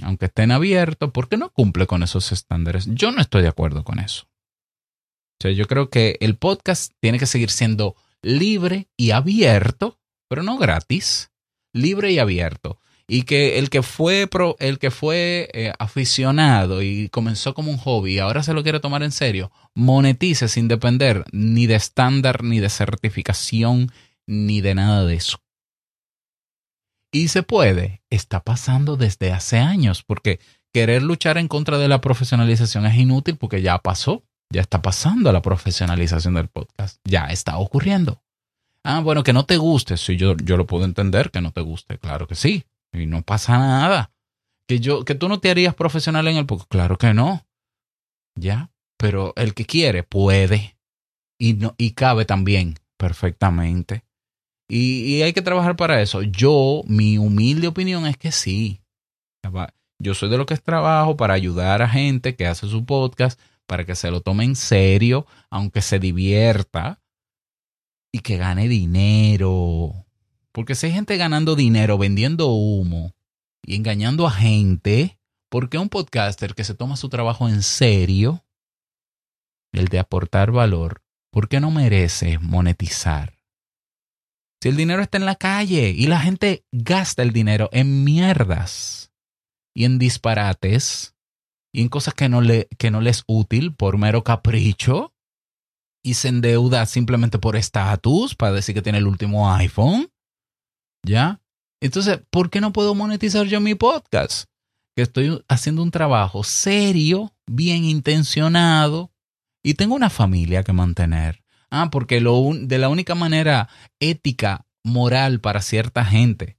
aunque 0.02 0.26
estén 0.26 0.50
abiertos, 0.50 1.11
porque 1.12 1.37
no 1.37 1.50
cumple 1.52 1.87
con 1.87 2.02
esos 2.02 2.32
estándares. 2.32 2.87
Yo 2.88 3.12
no 3.12 3.21
estoy 3.21 3.42
de 3.42 3.49
acuerdo 3.49 3.85
con 3.85 3.99
eso. 3.99 4.25
O 4.25 5.42
sea, 5.42 5.52
yo 5.52 5.66
creo 5.66 5.90
que 5.90 6.16
el 6.21 6.37
podcast 6.37 6.92
tiene 7.00 7.18
que 7.18 7.26
seguir 7.26 7.50
siendo 7.50 7.97
libre 8.23 8.88
y 8.97 9.11
abierto, 9.11 9.99
pero 10.28 10.42
no 10.42 10.59
gratis, 10.59 11.30
libre 11.73 12.12
y 12.12 12.18
abierto. 12.18 12.78
Y 13.09 13.25
que 13.25 13.59
el 13.59 13.68
que 13.68 13.82
fue, 13.82 14.26
pro, 14.28 14.56
el 14.61 14.78
que 14.78 14.90
fue 14.90 15.50
eh, 15.52 15.73
aficionado 15.78 16.82
y 16.82 17.09
comenzó 17.09 17.52
como 17.52 17.71
un 17.71 17.76
hobby 17.76 18.14
y 18.14 18.18
ahora 18.21 18.42
se 18.42 18.54
lo 18.54 18.62
quiere 18.62 18.80
tomar 18.80 19.02
en 19.02 19.11
serio, 19.11 19.50
monetice 19.75 20.49
sin 20.49 20.68
depender 20.68 21.25
ni 21.32 21.66
de 21.66 21.75
estándar, 21.75 22.44
ni 22.44 22.61
de 22.61 22.71
certificación, 22.71 23.90
ni 24.26 24.61
de 24.61 24.76
nada 24.76 25.04
de 25.04 25.16
eso. 25.16 25.38
Y 27.12 27.28
se 27.28 27.42
puede, 27.42 28.02
está 28.09 28.40
pasando 28.40 28.97
desde 28.97 29.33
hace 29.33 29.59
años, 29.59 30.02
porque 30.02 30.40
querer 30.73 31.02
luchar 31.02 31.37
en 31.37 31.47
contra 31.47 31.76
de 31.76 31.87
la 31.87 32.00
profesionalización 32.00 32.87
es 32.87 32.97
inútil 32.97 33.37
porque 33.37 33.61
ya 33.61 33.78
pasó, 33.78 34.25
ya 34.50 34.62
está 34.62 34.81
pasando 34.81 35.31
la 35.31 35.42
profesionalización 35.42 36.35
del 36.35 36.49
podcast, 36.49 36.99
ya 37.04 37.26
está 37.26 37.59
ocurriendo. 37.59 38.23
Ah, 38.83 39.00
bueno, 39.00 39.23
que 39.23 39.35
no 39.35 39.45
te 39.45 39.59
guste, 39.59 39.99
sí, 39.99 40.16
yo, 40.16 40.37
yo 40.38 40.57
lo 40.57 40.66
puedo 40.66 40.87
entender 40.87 41.31
que 41.31 41.42
no 41.42 41.52
te 41.52 41.61
guste, 41.61 41.99
claro 41.99 42.26
que 42.26 42.35
sí, 42.35 42.64
y 42.92 43.04
no 43.04 43.23
pasa 43.23 43.59
nada. 43.59 44.11
Que, 44.66 44.81
yo, 44.81 45.04
que 45.04 45.14
tú 45.14 45.28
no 45.28 45.38
te 45.38 45.50
harías 45.50 45.75
profesional 45.75 46.26
en 46.28 46.38
el 46.38 46.47
podcast, 46.47 46.71
claro 46.71 46.97
que 46.97 47.12
no. 47.12 47.47
Ya, 48.35 48.71
pero 48.97 49.35
el 49.37 49.52
que 49.52 49.66
quiere 49.66 50.02
puede 50.02 50.78
y, 51.38 51.54
no, 51.54 51.75
y 51.76 51.90
cabe 51.90 52.25
también 52.25 52.76
perfectamente. 52.97 54.04
Y, 54.75 55.21
hay 55.21 55.35
que 55.35 55.43
trabajar 55.43 55.76
para 55.76 56.00
eso. 56.00 56.23
Yo, 56.23 56.83
mi 56.87 57.19
humilde 57.19 57.67
opinión 57.67 58.07
es 58.07 58.17
que 58.17 58.33
sí. 58.33 58.81
Yo 59.99 60.14
soy 60.14 60.31
de 60.31 60.38
lo 60.38 60.47
que 60.47 60.55
es 60.55 60.62
trabajo 60.62 61.14
para 61.14 61.35
ayudar 61.35 61.83
a 61.83 61.88
gente 61.91 62.35
que 62.37 62.47
hace 62.47 62.67
su 62.67 62.87
podcast, 62.87 63.38
para 63.67 63.85
que 63.85 63.95
se 63.95 64.11
lo 64.11 64.23
tome 64.23 64.45
en 64.45 64.57
serio, 64.57 65.26
aunque 65.50 65.83
se 65.83 65.99
divierta 65.99 67.02
y 68.12 68.21
que 68.21 68.38
gane 68.38 68.67
dinero. 68.67 70.07
Porque 70.52 70.75
si 70.75 70.87
hay 70.87 70.93
gente 70.93 71.19
ganando 71.19 71.55
dinero 71.55 71.99
vendiendo 71.99 72.49
humo 72.49 73.14
y 73.62 73.76
engañando 73.76 74.26
a 74.26 74.31
gente, 74.31 75.19
¿por 75.50 75.69
qué 75.69 75.76
un 75.76 75.91
podcaster 75.91 76.55
que 76.55 76.64
se 76.64 76.75
toma 76.75 76.97
su 76.97 77.11
trabajo 77.11 77.47
en 77.47 77.62
serio, 77.62 78.43
el 79.73 79.88
de 79.88 79.99
aportar 79.99 80.50
valor, 80.50 81.02
¿por 81.31 81.50
qué 81.50 81.61
no 81.61 81.71
merece 81.71 82.38
monetizar? 82.38 83.41
Si 84.62 84.69
el 84.69 84.76
dinero 84.76 85.02
está 85.02 85.19
en 85.19 85.26
la 85.26 85.35
calle 85.35 85.90
y 85.90 86.07
la 86.07 86.21
gente 86.21 86.64
gasta 86.71 87.23
el 87.23 87.33
dinero 87.33 87.69
en 87.73 88.04
mierdas 88.04 89.11
y 89.75 89.87
en 89.87 89.99
disparates 89.99 91.16
y 91.75 91.81
en 91.81 91.88
cosas 91.88 92.14
que 92.14 92.28
no, 92.28 92.40
le, 92.40 92.69
que 92.78 92.92
no 92.92 93.00
les 93.00 93.16
es 93.19 93.25
útil 93.26 93.75
por 93.75 93.99
mero 93.99 94.23
capricho 94.23 95.12
y 96.04 96.14
se 96.14 96.28
endeuda 96.28 96.87
simplemente 96.87 97.40
por 97.40 97.57
estatus 97.57 98.37
para 98.37 98.52
decir 98.52 98.73
que 98.73 98.83
tiene 98.83 98.99
el 98.99 99.09
último 99.09 99.52
iPhone, 99.52 100.12
¿ya? 101.04 101.40
Entonces, 101.81 102.21
¿por 102.31 102.49
qué 102.49 102.61
no 102.61 102.73
puedo 102.73 102.95
monetizar 102.95 103.47
yo 103.47 103.61
mi 103.61 103.75
podcast? 103.75 104.45
Que 104.95 105.02
estoy 105.02 105.45
haciendo 105.49 105.83
un 105.83 105.90
trabajo 105.90 106.45
serio, 106.45 107.35
bien 107.49 107.83
intencionado 107.83 109.11
y 109.64 109.75
tengo 109.75 109.97
una 109.97 110.09
familia 110.09 110.62
que 110.62 110.73
mantener. 110.73 111.41
Ah, 111.75 111.88
porque 111.91 112.21
lo 112.21 112.50
de 112.52 112.76
la 112.76 112.91
única 112.91 113.14
manera 113.14 113.71
ética, 113.99 114.67
moral 114.85 115.41
para 115.41 115.62
cierta 115.62 116.05
gente 116.05 116.59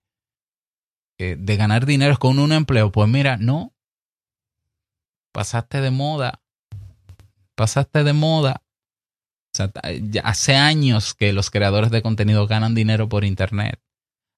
eh, 1.20 1.36
de 1.38 1.55
ganar 1.55 1.86
dinero 1.86 2.13
es 2.13 2.17
con 2.17 2.39
un 2.39 2.51
empleo. 2.51 2.91
Pues 2.91 3.08
mira, 3.08 3.38
no. 3.38 3.75
Pasaste 5.32 5.82
de 5.82 5.91
moda. 5.91 6.41
Pasaste 7.55 8.03
de 8.03 8.13
moda. 8.13 8.63
O 9.53 9.55
sea, 9.55 9.72
hace 10.24 10.55
años 10.55 11.13
que 11.13 11.32
los 11.32 11.51
creadores 11.51 11.91
de 11.91 12.01
contenido 12.01 12.48
ganan 12.48 12.74
dinero 12.74 13.08
por 13.08 13.24
Internet. 13.24 13.79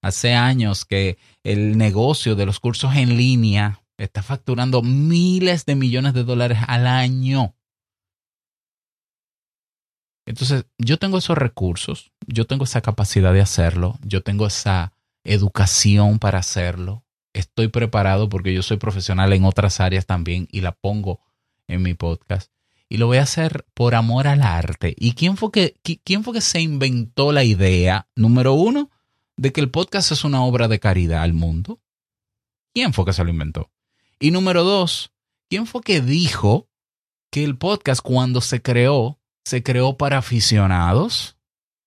Hace 0.04 0.34
años 0.34 0.84
que 0.84 1.18
el 1.46 1.78
negocio 1.78 2.36
de 2.36 2.46
los 2.46 2.60
cursos 2.60 2.96
en 2.96 3.16
línea 3.16 3.82
está 3.98 4.22
facturando 4.22 4.82
miles 4.82 5.66
de 5.66 5.76
millones 5.76 6.14
de 6.14 6.26
dólares 6.26 6.60
al 6.68 6.86
año. 6.86 7.56
Entonces, 10.26 10.66
yo 10.78 10.98
tengo 10.98 11.18
esos 11.18 11.38
recursos, 11.38 12.12
yo 12.26 12.46
tengo 12.46 12.64
esa 12.64 12.82
capacidad 12.82 13.32
de 13.34 13.42
hacerlo, 13.42 13.98
yo 14.04 14.22
tengo 14.22 14.48
esa 14.48 14.94
educación 15.24 16.20
para 16.20 16.40
hacerlo, 16.40 17.04
estoy 17.34 17.68
preparado 17.68 18.30
porque 18.30 18.54
yo 18.54 18.64
soy 18.64 18.78
profesional 18.78 19.34
en 19.34 19.46
otras 19.46 19.80
áreas 19.80 20.06
también 20.06 20.48
y 20.52 20.62
la 20.62 20.72
pongo 20.72 21.22
en 21.68 21.82
mi 21.82 21.94
podcast. 21.94 22.52
Y 22.88 22.98
lo 22.98 23.08
voy 23.08 23.18
a 23.18 23.24
hacer 23.24 23.66
por 23.74 23.96
amor 23.96 24.28
al 24.28 24.42
arte. 24.42 24.96
¿Y 24.98 25.14
quién 25.14 25.38
fue 25.38 25.52
que, 25.52 25.76
quién 26.04 26.24
fue 26.24 26.34
que 26.34 26.42
se 26.42 26.62
inventó 26.62 27.32
la 27.32 27.44
idea, 27.44 28.08
número 28.16 28.54
uno, 28.54 28.92
de 29.38 29.52
que 29.52 29.62
el 29.62 29.72
podcast 29.72 30.12
es 30.12 30.24
una 30.24 30.44
obra 30.44 30.68
de 30.68 30.80
caridad 30.80 31.24
al 31.24 31.34
mundo? 31.34 31.82
¿Quién 32.74 32.94
fue 32.94 33.06
que 33.06 33.14
se 33.14 33.24
lo 33.24 33.30
inventó? 33.30 33.72
Y 34.20 34.32
número 34.32 34.64
dos, 34.64 35.12
¿quién 35.50 35.66
fue 35.66 35.82
que 35.82 36.02
dijo 36.02 36.70
que 37.32 37.44
el 37.44 37.58
podcast 37.58 38.02
cuando 38.02 38.40
se 38.40 38.62
creó 38.62 39.20
se 39.46 39.64
creó 39.64 39.98
para 39.98 40.18
aficionados? 40.18 41.38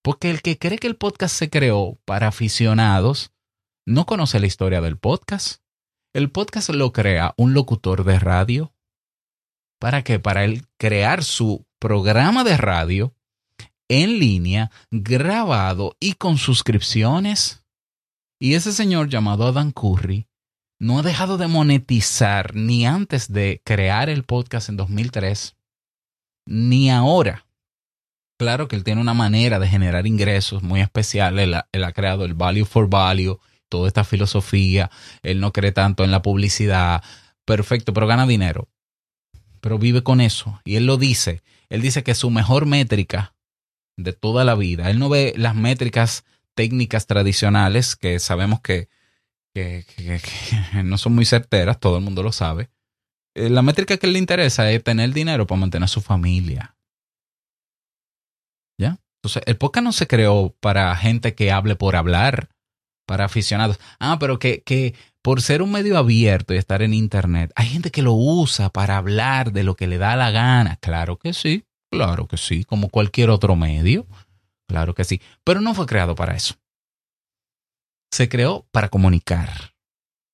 Porque 0.03 0.31
el 0.31 0.43
que 0.43 0.59
cree 0.59 0.79
que 0.79 0.87
el 0.87 0.97
podcast 0.97 1.35
se 1.35 1.51
creó 1.51 1.99
para 2.05 2.29
aficionados 2.29 3.33
no 3.85 4.07
conoce 4.07 4.39
la 4.39 4.47
historia 4.47 4.81
del 4.81 4.97
podcast. 4.97 5.63
El 6.15 6.31
podcast 6.31 6.71
lo 6.71 6.93
crea 6.93 7.35
un 7.37 7.55
locutor 7.55 8.05
de 8.05 8.19
radio. 8.19 8.73
¿Para 9.81 10.03
qué? 10.05 10.19
Para 10.19 10.45
él 10.45 10.67
crear 10.79 11.25
su 11.25 11.67
programa 11.79 12.45
de 12.45 12.57
radio 12.57 13.15
en 13.89 14.19
línea, 14.19 14.71
grabado 14.91 15.97
y 16.01 16.15
con 16.15 16.39
suscripciones. 16.39 17.65
Y 18.41 18.55
ese 18.55 18.73
señor 18.73 19.09
llamado 19.09 19.47
Adam 19.47 19.73
Curry 19.73 20.29
no 20.81 20.99
ha 20.99 21.03
dejado 21.03 21.39
de 21.39 21.49
monetizar 21.49 22.55
ni 22.55 22.87
antes 22.87 23.33
de 23.33 23.61
crear 23.65 24.09
el 24.09 24.25
podcast 24.25 24.69
en 24.69 24.77
2003, 24.77 25.57
ni 26.47 26.91
ahora. 26.91 27.48
Claro 28.39 28.69
que 28.69 28.77
él 28.77 28.85
tiene 28.85 29.01
una 29.01 29.15
manera 29.15 29.59
de 29.59 29.67
generar 29.67 30.07
ingresos 30.07 30.63
muy 30.63 30.81
especial. 30.81 31.41
Él 31.41 31.55
ha, 31.55 31.93
creado 31.93 32.25
el 32.25 32.35
Value 32.35 32.65
for 32.65 32.89
Value, 32.89 33.41
toda 33.69 33.89
esta 33.89 34.05
filosofía. 34.05 34.91
Él 35.23 35.41
no 35.41 35.53
cree 35.53 35.73
tanto 35.73 36.05
en 36.05 36.13
la 36.13 36.23
publicidad. 36.23 37.03
Perfecto, 37.45 37.93
pero 37.93 38.07
gana 38.07 38.27
dinero. 38.27 38.69
Pero 39.61 39.79
vive 39.79 40.05
con 40.05 40.21
eso. 40.21 40.61
Y 40.65 40.77
él 40.77 40.87
lo 40.87 40.99
dice. 40.99 41.43
Él 41.69 41.83
dice 41.83 42.05
que 42.05 42.15
su 42.15 42.31
mejor 42.31 42.65
métrica 42.65 43.35
de 43.97 44.13
toda 44.13 44.45
la 44.45 44.55
vida, 44.55 44.91
él 44.91 45.01
no 45.01 45.09
ve 45.09 45.35
las 45.37 45.57
métricas 45.57 46.25
técnicas 46.55 47.09
tradicionales 47.09 47.97
que 47.97 48.21
sabemos 48.21 48.61
que, 48.61 48.89
que, 49.53 49.85
no 50.85 50.97
son 50.99 51.17
muy 51.17 51.25
certeras, 51.25 51.81
todo 51.81 51.99
el 51.99 52.05
mundo 52.05 52.23
lo 52.23 52.31
sabe. 52.31 52.71
Eh, 53.35 53.51
la 53.51 53.63
métrica 53.63 53.97
que 53.97 54.07
le 54.07 54.21
interesa 54.21 54.71
es 54.71 54.83
tener 54.85 55.13
dinero 55.13 55.47
para 55.47 55.61
mantener 55.61 55.85
a 55.85 55.89
su 55.89 56.01
familia, 56.01 56.77
entonces, 59.19 59.43
el 59.47 59.57
podcast 59.57 59.85
no 59.85 59.93
se 59.93 60.07
creó 60.07 60.55
para 60.61 60.95
gente 60.95 61.35
que 61.35 61.51
hable 61.51 61.75
por 61.75 61.97
hablar, 61.97 62.51
para 63.07 63.25
aficionados. 63.25 63.81
Ah, 63.99 64.19
pero 64.21 64.39
que, 64.39 64.63
que 64.63 64.95
por 65.23 65.43
ser 65.43 65.61
un 65.61 65.73
medio 65.73 65.99
abierto 65.99 66.55
y 66.55 66.57
estar 66.57 66.83
en 66.83 66.95
Internet, 66.95 67.51
hay 67.57 67.67
gente 67.67 67.91
que 67.91 68.03
lo 68.03 68.13
usa 68.13 68.71
para 68.71 68.97
hablar 68.97 69.53
de 69.53 69.65
lo 69.65 69.75
que 69.75 69.89
le 69.89 69.99
da 69.99 70.15
la 70.15 70.31
gana. 70.31 70.77
Claro 70.77 71.19
que 71.19 71.33
sí, 71.33 71.65
claro 71.91 72.29
que 72.29 72.37
sí, 72.37 72.65
como 72.65 72.91
cualquier 72.91 73.31
otro 73.31 73.57
medio. 73.57 74.07
Claro 74.69 74.95
que 74.95 75.05
sí, 75.05 75.21
pero 75.43 75.61
no 75.61 75.75
fue 75.75 75.87
creado 75.87 76.15
para 76.15 76.37
eso. 76.37 76.55
Se 78.13 78.29
creó 78.29 78.67
para 78.71 78.89
comunicar. 78.89 79.75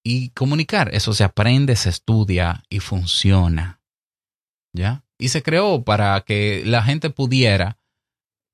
Y 0.07 0.31
comunicar, 0.31 0.95
eso 0.95 1.15
se 1.15 1.25
aprende, 1.25 1.77
se 1.77 1.89
estudia 1.89 2.63
y 2.69 2.81
funciona. 2.81 3.81
¿Ya? 4.75 5.05
Y 5.19 5.29
se 5.29 5.43
creó 5.43 5.83
para 5.85 6.21
que 6.23 6.63
la 6.67 6.83
gente 6.83 7.09
pudiera 7.09 7.79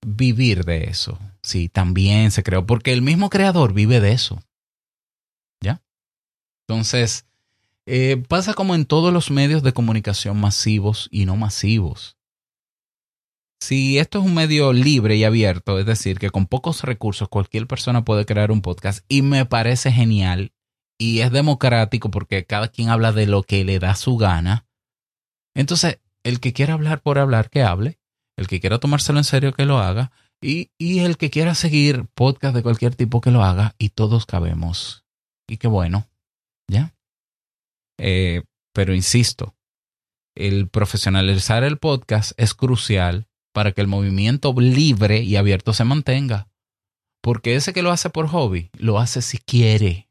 vivir 0.05 0.65
de 0.65 0.85
eso. 0.85 1.19
Sí, 1.43 1.69
también 1.69 2.31
se 2.31 2.43
creó, 2.43 2.67
porque 2.67 2.93
el 2.93 3.03
mismo 3.03 3.31
creador 3.31 3.73
vive 3.73 4.01
de 4.01 4.13
eso. 4.13 4.43
¿Ya? 5.63 5.83
Entonces, 6.67 7.27
eh, 7.87 8.23
pasa 8.29 8.55
como 8.55 8.75
en 8.75 8.87
todos 8.87 9.13
los 9.13 9.31
medios 9.31 9.63
de 9.63 9.73
comunicación 9.73 10.41
masivos 10.41 11.09
y 11.11 11.27
no 11.27 11.37
masivos. 11.37 12.17
Si 13.63 13.99
esto 13.99 14.21
es 14.21 14.25
un 14.25 14.35
medio 14.35 14.73
libre 14.73 15.17
y 15.17 15.25
abierto, 15.25 15.79
es 15.79 15.85
decir, 15.85 16.19
que 16.19 16.31
con 16.31 16.47
pocos 16.47 16.83
recursos 16.83 17.29
cualquier 17.29 17.67
persona 17.67 18.05
puede 18.05 18.25
crear 18.25 18.51
un 18.51 18.63
podcast 18.63 19.05
y 19.07 19.21
me 19.21 19.45
parece 19.45 19.93
genial 19.93 20.53
y 20.99 21.21
es 21.21 21.31
democrático 21.31 22.11
porque 22.11 22.47
cada 22.47 22.69
quien 22.69 22.89
habla 22.89 23.13
de 23.13 23.27
lo 23.27 23.43
que 23.43 23.65
le 23.65 23.79
da 23.79 23.95
su 23.97 24.17
gana, 24.17 24.67
entonces 25.55 26.01
el 26.23 26.41
que 26.41 26.55
quiera 26.55 26.75
hablar 26.75 27.03
por 27.03 27.19
hablar, 27.19 27.51
que 27.51 27.63
hable 27.63 28.00
el 28.41 28.49
que 28.49 28.59
quiera 28.59 28.79
tomárselo 28.79 29.19
en 29.19 29.25
serio 29.25 29.53
que 29.53 29.67
lo 29.67 29.79
haga 29.79 30.13
y, 30.41 30.71
el 30.79 31.19
que 31.19 31.29
quiera 31.29 31.55
seguir 31.55 32.07
podcast 32.15 32.57
de 32.57 32.63
cualquier 32.63 32.95
tipo 32.97 33.21
que 33.21 33.31
lo 33.31 33.45
haga 33.45 33.75
y 33.77 33.91
todos 33.91 34.25
cabemos. 34.25 35.05
Y 35.47 35.59
qué 35.59 35.69
bueno, 35.69 36.09
¿ya? 36.67 36.95
Eh, 37.99 38.43
pero 38.73 38.95
insisto, 38.95 39.55
el 40.35 40.71
profesionalizar 40.71 41.65
el 41.65 41.77
podcast 41.77 42.33
es 42.39 42.55
crucial 42.55 43.29
para 43.53 43.73
que 43.73 43.83
el 43.83 43.89
movimiento 43.89 44.55
libre 44.59 45.21
y 45.21 45.37
abierto 45.37 45.75
se 45.75 45.85
mantenga. 45.85 46.49
Porque 47.21 47.57
ese 47.57 47.75
que 47.75 47.83
lo 47.83 47.91
hace 47.91 48.09
por 48.09 48.27
hobby, 48.29 48.71
lo 48.73 48.99
hace 48.99 49.21
si 49.21 49.37
quiere. 49.37 50.09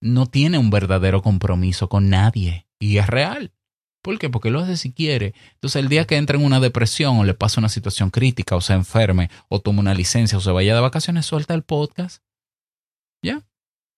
No 0.00 0.26
tiene 0.26 0.58
un 0.58 0.70
verdadero 0.70 1.22
compromiso 1.22 1.88
con 1.88 2.08
nadie. 2.08 2.68
Y 2.78 2.98
es 2.98 3.08
real. 3.08 3.52
¿Por 4.04 4.18
qué? 4.18 4.28
Porque 4.28 4.50
lo 4.50 4.60
hace 4.60 4.76
si 4.76 4.92
quiere. 4.92 5.32
Entonces, 5.54 5.82
el 5.82 5.88
día 5.88 6.06
que 6.06 6.18
entra 6.18 6.36
en 6.36 6.44
una 6.44 6.60
depresión 6.60 7.16
o 7.16 7.24
le 7.24 7.32
pasa 7.32 7.58
una 7.58 7.70
situación 7.70 8.10
crítica 8.10 8.54
o 8.54 8.60
se 8.60 8.74
enferme 8.74 9.30
o 9.48 9.60
toma 9.60 9.80
una 9.80 9.94
licencia 9.94 10.36
o 10.36 10.42
se 10.42 10.50
vaya 10.50 10.74
de 10.74 10.82
vacaciones, 10.82 11.24
suelta 11.24 11.54
el 11.54 11.62
podcast. 11.62 12.22
¿Ya? 13.22 13.40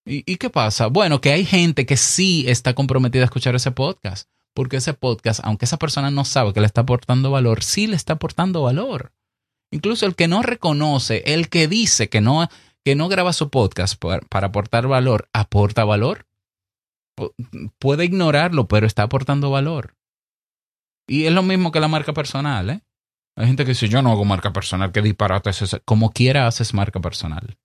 ¿Y, 0.06 0.22
¿Y, 0.24 0.36
qué 0.36 0.48
pasa? 0.48 0.86
Bueno, 0.86 1.20
que 1.20 1.32
hay 1.32 1.44
gente 1.44 1.86
que 1.86 1.96
sí 1.96 2.44
está 2.46 2.72
comprometida 2.72 3.22
a 3.22 3.24
escuchar 3.24 3.56
ese 3.56 3.72
podcast. 3.72 4.28
Porque 4.54 4.76
ese 4.76 4.94
podcast, 4.94 5.40
aunque 5.42 5.64
esa 5.64 5.76
persona 5.76 6.12
no 6.12 6.24
sabe 6.24 6.52
que 6.52 6.60
le 6.60 6.66
está 6.66 6.82
aportando 6.82 7.32
valor, 7.32 7.64
sí 7.64 7.88
le 7.88 7.96
está 7.96 8.12
aportando 8.12 8.62
valor. 8.62 9.12
Incluso 9.72 10.06
el 10.06 10.14
que 10.14 10.28
no 10.28 10.42
reconoce, 10.42 11.24
el 11.26 11.48
que 11.48 11.66
dice 11.66 12.08
que 12.08 12.20
no, 12.20 12.48
que 12.84 12.94
no 12.94 13.08
graba 13.08 13.32
su 13.32 13.50
podcast 13.50 14.00
para 14.00 14.46
aportar 14.46 14.86
valor, 14.86 15.28
aporta 15.32 15.84
valor 15.84 16.26
puede 17.78 18.04
ignorarlo, 18.04 18.68
pero 18.68 18.86
está 18.86 19.04
aportando 19.04 19.50
valor. 19.50 19.95
Y 21.06 21.26
es 21.26 21.32
lo 21.32 21.42
mismo 21.42 21.72
que 21.72 21.80
la 21.80 21.88
marca 21.88 22.12
personal, 22.12 22.70
¿eh? 22.70 22.80
Hay 23.36 23.46
gente 23.46 23.64
que 23.64 23.72
dice, 23.72 23.88
yo 23.88 24.00
no 24.00 24.10
hago 24.10 24.24
marca 24.24 24.52
personal, 24.52 24.92
qué 24.92 25.02
disparate 25.02 25.50
es 25.50 25.62
ese. 25.62 25.80
Como 25.80 26.10
quiera 26.10 26.46
haces 26.46 26.72
marca 26.72 27.00
personal. 27.00 27.58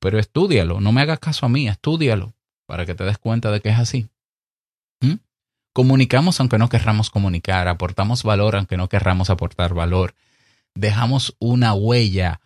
Pero 0.00 0.18
estudialo, 0.18 0.80
no 0.80 0.92
me 0.92 1.00
hagas 1.00 1.20
caso 1.20 1.46
a 1.46 1.48
mí, 1.48 1.68
estudialo 1.68 2.34
para 2.66 2.86
que 2.86 2.94
te 2.94 3.04
des 3.04 3.18
cuenta 3.18 3.50
de 3.50 3.60
que 3.60 3.68
es 3.68 3.78
así. 3.78 4.08
Comunicamos 5.72 6.38
aunque 6.38 6.56
no 6.56 6.68
querramos 6.68 7.10
comunicar, 7.10 7.66
aportamos 7.66 8.22
valor 8.22 8.54
aunque 8.54 8.76
no 8.76 8.88
querramos 8.88 9.28
aportar 9.28 9.74
valor. 9.74 10.14
Dejamos 10.74 11.36
una 11.40 11.74
huella, 11.74 12.40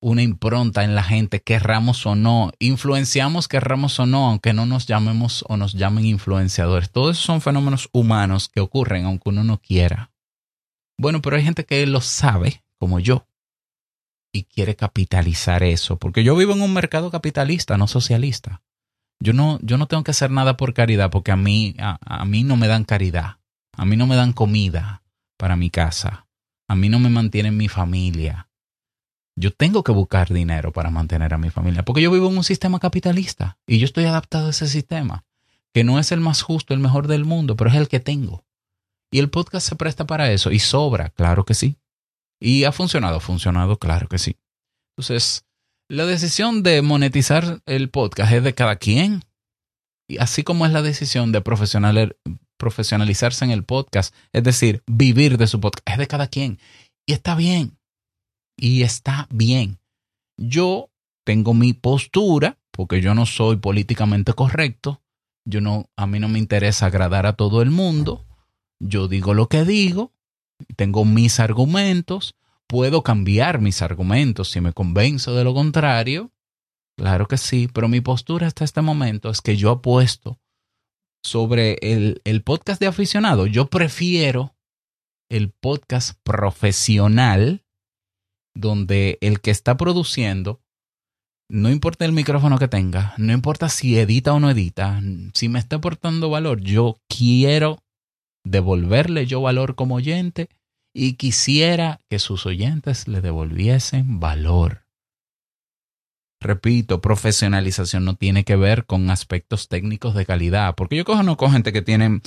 una 0.00 0.22
impronta 0.22 0.82
en 0.82 0.94
la 0.94 1.02
gente, 1.02 1.42
querramos 1.42 2.06
o 2.06 2.14
no. 2.14 2.52
Influenciamos, 2.58 3.48
querramos 3.48 3.98
o 4.00 4.06
no, 4.06 4.28
aunque 4.28 4.52
no 4.52 4.66
nos 4.66 4.86
llamemos 4.86 5.44
o 5.48 5.56
nos 5.56 5.74
llamen 5.74 6.06
influenciadores. 6.06 6.90
Todos 6.90 7.16
esos 7.16 7.26
son 7.26 7.40
fenómenos 7.40 7.88
humanos 7.92 8.48
que 8.48 8.60
ocurren 8.60 9.04
aunque 9.04 9.28
uno 9.28 9.44
no 9.44 9.60
quiera. 9.60 10.10
Bueno, 10.98 11.22
pero 11.22 11.36
hay 11.36 11.42
gente 11.42 11.64
que 11.64 11.86
lo 11.86 12.00
sabe, 12.00 12.62
como 12.78 12.98
yo, 12.98 13.26
y 14.32 14.44
quiere 14.44 14.76
capitalizar 14.76 15.62
eso, 15.62 15.98
porque 15.98 16.24
yo 16.24 16.36
vivo 16.36 16.52
en 16.52 16.62
un 16.62 16.72
mercado 16.72 17.10
capitalista, 17.10 17.76
no 17.76 17.86
socialista. 17.86 18.62
Yo 19.18 19.32
no, 19.32 19.58
yo 19.62 19.76
no 19.76 19.86
tengo 19.86 20.02
que 20.02 20.12
hacer 20.12 20.30
nada 20.30 20.56
por 20.56 20.72
caridad, 20.72 21.10
porque 21.10 21.32
a 21.32 21.36
mí, 21.36 21.74
a, 21.78 21.98
a 22.00 22.24
mí 22.24 22.44
no 22.44 22.56
me 22.56 22.68
dan 22.68 22.84
caridad, 22.84 23.38
a 23.76 23.84
mí 23.84 23.96
no 23.96 24.06
me 24.06 24.16
dan 24.16 24.32
comida 24.32 25.02
para 25.36 25.56
mi 25.56 25.70
casa, 25.70 26.26
a 26.68 26.74
mí 26.74 26.88
no 26.88 26.98
me 26.98 27.10
mantienen 27.10 27.56
mi 27.56 27.68
familia. 27.68 28.49
Yo 29.40 29.52
tengo 29.52 29.82
que 29.82 29.92
buscar 29.92 30.30
dinero 30.30 30.70
para 30.70 30.90
mantener 30.90 31.32
a 31.32 31.38
mi 31.38 31.48
familia, 31.48 31.82
porque 31.82 32.02
yo 32.02 32.10
vivo 32.10 32.28
en 32.28 32.36
un 32.36 32.44
sistema 32.44 32.78
capitalista 32.78 33.58
y 33.66 33.78
yo 33.78 33.86
estoy 33.86 34.04
adaptado 34.04 34.48
a 34.48 34.50
ese 34.50 34.68
sistema, 34.68 35.24
que 35.72 35.82
no 35.82 35.98
es 35.98 36.12
el 36.12 36.20
más 36.20 36.42
justo, 36.42 36.74
el 36.74 36.80
mejor 36.80 37.06
del 37.06 37.24
mundo, 37.24 37.56
pero 37.56 37.70
es 37.70 37.76
el 37.76 37.88
que 37.88 38.00
tengo. 38.00 38.44
Y 39.10 39.18
el 39.18 39.30
podcast 39.30 39.66
se 39.66 39.76
presta 39.76 40.06
para 40.06 40.30
eso 40.30 40.50
y 40.50 40.58
sobra, 40.58 41.08
claro 41.08 41.46
que 41.46 41.54
sí. 41.54 41.78
Y 42.38 42.64
ha 42.64 42.72
funcionado, 42.72 43.16
ha 43.16 43.20
funcionado, 43.20 43.78
claro 43.78 44.08
que 44.08 44.18
sí. 44.18 44.36
Entonces, 44.94 45.46
la 45.88 46.04
decisión 46.04 46.62
de 46.62 46.82
monetizar 46.82 47.62
el 47.64 47.88
podcast 47.88 48.32
es 48.32 48.44
de 48.44 48.54
cada 48.54 48.76
quien. 48.76 49.24
Y 50.06 50.18
así 50.18 50.42
como 50.42 50.66
es 50.66 50.72
la 50.72 50.82
decisión 50.82 51.32
de 51.32 51.40
profesionalizarse 51.40 53.46
en 53.46 53.52
el 53.52 53.64
podcast, 53.64 54.14
es 54.34 54.44
decir, 54.44 54.82
vivir 54.86 55.38
de 55.38 55.46
su 55.46 55.60
podcast, 55.60 55.88
es 55.88 55.96
de 55.96 56.06
cada 56.06 56.26
quien. 56.26 56.58
Y 57.06 57.14
está 57.14 57.34
bien. 57.34 57.79
Y 58.60 58.82
está 58.82 59.26
bien. 59.30 59.78
Yo 60.36 60.90
tengo 61.24 61.54
mi 61.54 61.72
postura, 61.72 62.58
porque 62.70 63.00
yo 63.00 63.14
no 63.14 63.24
soy 63.24 63.56
políticamente 63.56 64.34
correcto. 64.34 65.02
Yo 65.46 65.60
no, 65.60 65.88
a 65.96 66.06
mí 66.06 66.20
no 66.20 66.28
me 66.28 66.38
interesa 66.38 66.86
agradar 66.86 67.26
a 67.26 67.32
todo 67.32 67.62
el 67.62 67.70
mundo. 67.70 68.26
Yo 68.78 69.08
digo 69.08 69.34
lo 69.34 69.48
que 69.48 69.64
digo 69.64 70.12
tengo 70.76 71.04
mis 71.04 71.40
argumentos, 71.40 72.34
puedo 72.66 73.02
cambiar 73.02 73.60
mis 73.60 73.82
argumentos 73.82 74.50
si 74.50 74.60
me 74.60 74.72
convenzo 74.72 75.34
de 75.34 75.44
lo 75.44 75.54
contrario. 75.54 76.32
Claro 76.96 77.26
que 77.28 77.38
sí, 77.38 77.68
pero 77.72 77.88
mi 77.88 78.00
postura 78.00 78.46
hasta 78.46 78.64
este 78.64 78.82
momento 78.82 79.30
es 79.30 79.40
que 79.40 79.56
yo 79.56 79.70
apuesto 79.70 80.38
sobre 81.22 81.78
el, 81.80 82.20
el 82.24 82.42
podcast 82.42 82.80
de 82.80 82.86
aficionado. 82.86 83.46
Yo 83.46 83.66
prefiero 83.66 84.54
el 85.30 85.50
podcast 85.50 86.18
profesional 86.22 87.64
donde 88.60 89.18
el 89.20 89.40
que 89.40 89.50
está 89.50 89.76
produciendo, 89.76 90.60
no 91.48 91.70
importa 91.70 92.04
el 92.04 92.12
micrófono 92.12 92.58
que 92.58 92.68
tenga, 92.68 93.14
no 93.16 93.32
importa 93.32 93.68
si 93.68 93.98
edita 93.98 94.32
o 94.32 94.40
no 94.40 94.50
edita, 94.50 95.00
si 95.34 95.48
me 95.48 95.58
está 95.58 95.76
aportando 95.76 96.30
valor, 96.30 96.60
yo 96.60 96.98
quiero 97.08 97.82
devolverle 98.44 99.26
yo 99.26 99.40
valor 99.40 99.74
como 99.74 99.96
oyente 99.96 100.48
y 100.94 101.14
quisiera 101.14 102.00
que 102.08 102.18
sus 102.18 102.46
oyentes 102.46 103.08
le 103.08 103.20
devolviesen 103.20 104.20
valor. 104.20 104.86
Repito, 106.40 107.02
profesionalización 107.02 108.04
no 108.04 108.14
tiene 108.14 108.44
que 108.44 108.56
ver 108.56 108.86
con 108.86 109.10
aspectos 109.10 109.68
técnicos 109.68 110.14
de 110.14 110.24
calidad, 110.24 110.74
porque 110.74 110.96
yo 110.96 111.04
conozco 111.04 111.50
gente 111.50 111.72
que 111.72 111.82
tienen 111.82 112.22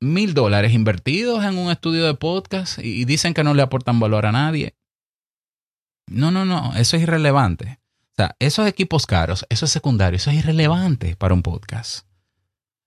mil 0.00 0.34
dólares 0.34 0.74
invertidos 0.74 1.42
en 1.44 1.56
un 1.56 1.70
estudio 1.70 2.04
de 2.04 2.14
podcast 2.14 2.78
y 2.78 3.06
dicen 3.06 3.32
que 3.32 3.42
no 3.42 3.54
le 3.54 3.62
aportan 3.62 3.98
valor 4.00 4.26
a 4.26 4.32
nadie. 4.32 4.74
No, 6.08 6.30
no, 6.30 6.44
no, 6.44 6.74
eso 6.76 6.96
es 6.96 7.02
irrelevante. 7.02 7.80
O 8.12 8.14
sea, 8.16 8.36
esos 8.38 8.66
equipos 8.66 9.06
caros, 9.06 9.44
eso 9.50 9.64
es 9.64 9.70
secundario, 9.70 10.16
eso 10.16 10.30
es 10.30 10.36
irrelevante 10.36 11.16
para 11.16 11.34
un 11.34 11.42
podcast. 11.42 12.06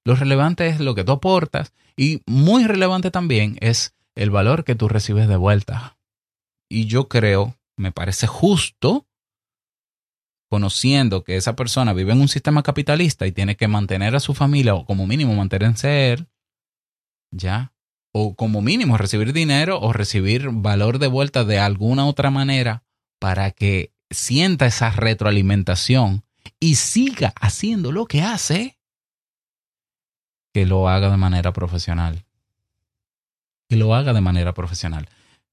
Lo 0.06 0.16
relevante 0.16 0.68
es 0.68 0.80
lo 0.80 0.96
que 0.96 1.04
tú 1.04 1.12
aportas 1.12 1.74
y 1.96 2.22
muy 2.26 2.66
relevante 2.66 3.12
también 3.12 3.58
es 3.60 3.94
el 4.16 4.32
valor 4.32 4.64
que 4.64 4.76
tú 4.76 4.88
recibes 4.88 5.28
de 5.28 5.36
vuelta. 5.36 5.98
Y 6.70 6.86
yo 6.86 7.10
creo, 7.10 7.58
me 7.78 7.92
parece 7.92 8.26
justo, 8.26 9.06
conociendo 10.50 11.24
que 11.24 11.36
esa 11.36 11.56
persona 11.56 11.94
vive 11.94 12.14
en 12.14 12.22
un 12.22 12.28
sistema 12.28 12.64
capitalista 12.64 13.28
y 13.28 13.32
tiene 13.32 13.56
que 13.56 13.68
mantener 13.68 14.16
a 14.16 14.20
su 14.20 14.34
familia 14.34 14.74
o 14.74 14.86
como 14.86 15.06
mínimo 15.06 15.36
mantenerse 15.36 16.14
él, 16.14 16.28
ya, 17.32 17.74
o 18.12 18.36
como 18.36 18.62
mínimo 18.62 18.98
recibir 18.98 19.34
dinero 19.34 19.80
o 19.80 19.94
recibir 19.94 20.50
valor 20.52 20.98
de 20.98 21.08
vuelta 21.08 21.44
de 21.44 21.60
alguna 21.60 22.08
otra 22.08 22.32
manera 22.32 22.84
para 23.20 23.52
que 23.52 23.94
sienta 24.10 24.66
esa 24.66 24.90
retroalimentación 24.90 26.24
y 26.60 26.76
siga 26.76 27.34
haciendo 27.40 27.92
lo 27.92 28.06
que 28.06 28.22
hace, 28.22 28.78
que 30.54 30.66
lo 30.66 30.90
haga 30.90 31.12
de 31.12 31.18
manera 31.18 31.54
profesional. 31.54 32.26
Que 33.68 33.76
lo 33.76 33.94
haga 33.94 34.14
de 34.14 34.22
manera 34.22 34.54
profesional. 34.54 35.08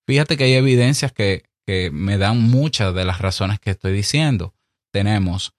Fíjate 0.07 0.37
que 0.37 0.45
hay 0.45 0.55
evidencias 0.55 1.13
que, 1.13 1.45
que 1.67 1.91
me 1.91 2.17
dan 2.17 2.41
muchas 2.41 2.95
de 2.95 3.05
las 3.05 3.21
razones 3.21 3.61
que 3.61 3.71
estoy 3.71 3.93
diciendo. 3.93 4.55
Tenemos 4.91 5.53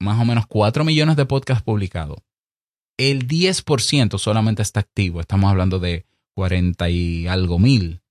más 0.00 0.20
o 0.20 0.24
menos 0.24 0.46
4 0.48 0.84
millones 0.84 1.16
de 1.16 1.26
podcasts 1.26 1.62
publicados. 1.62 2.18
El 2.96 3.28
10% 3.28 4.18
solamente 4.18 4.62
está 4.62 4.80
activo. 4.80 5.20
Estamos 5.20 5.50
hablando 5.50 5.78
de 5.78 6.06
40 6.34 6.90
y 6.90 7.28
algo 7.28 7.58
mil. 7.58 8.02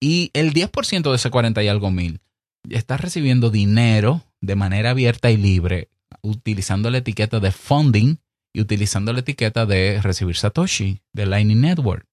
Y 0.00 0.30
el 0.32 0.54
10% 0.54 1.10
de 1.10 1.16
ese 1.16 1.30
40 1.30 1.62
y 1.62 1.68
algo 1.68 1.90
mil 1.90 2.20
está 2.68 2.96
recibiendo 2.96 3.50
dinero 3.50 4.24
de 4.40 4.54
manera 4.54 4.90
abierta 4.90 5.30
y 5.30 5.36
libre 5.36 5.90
utilizando 6.22 6.90
la 6.90 6.98
etiqueta 6.98 7.40
de 7.40 7.52
funding 7.52 8.16
y 8.52 8.60
utilizando 8.60 9.12
la 9.12 9.20
etiqueta 9.20 9.66
de 9.66 10.00
recibir 10.02 10.36
Satoshi 10.36 11.02
de 11.12 11.26
Lightning 11.26 11.60
Network. 11.60 12.06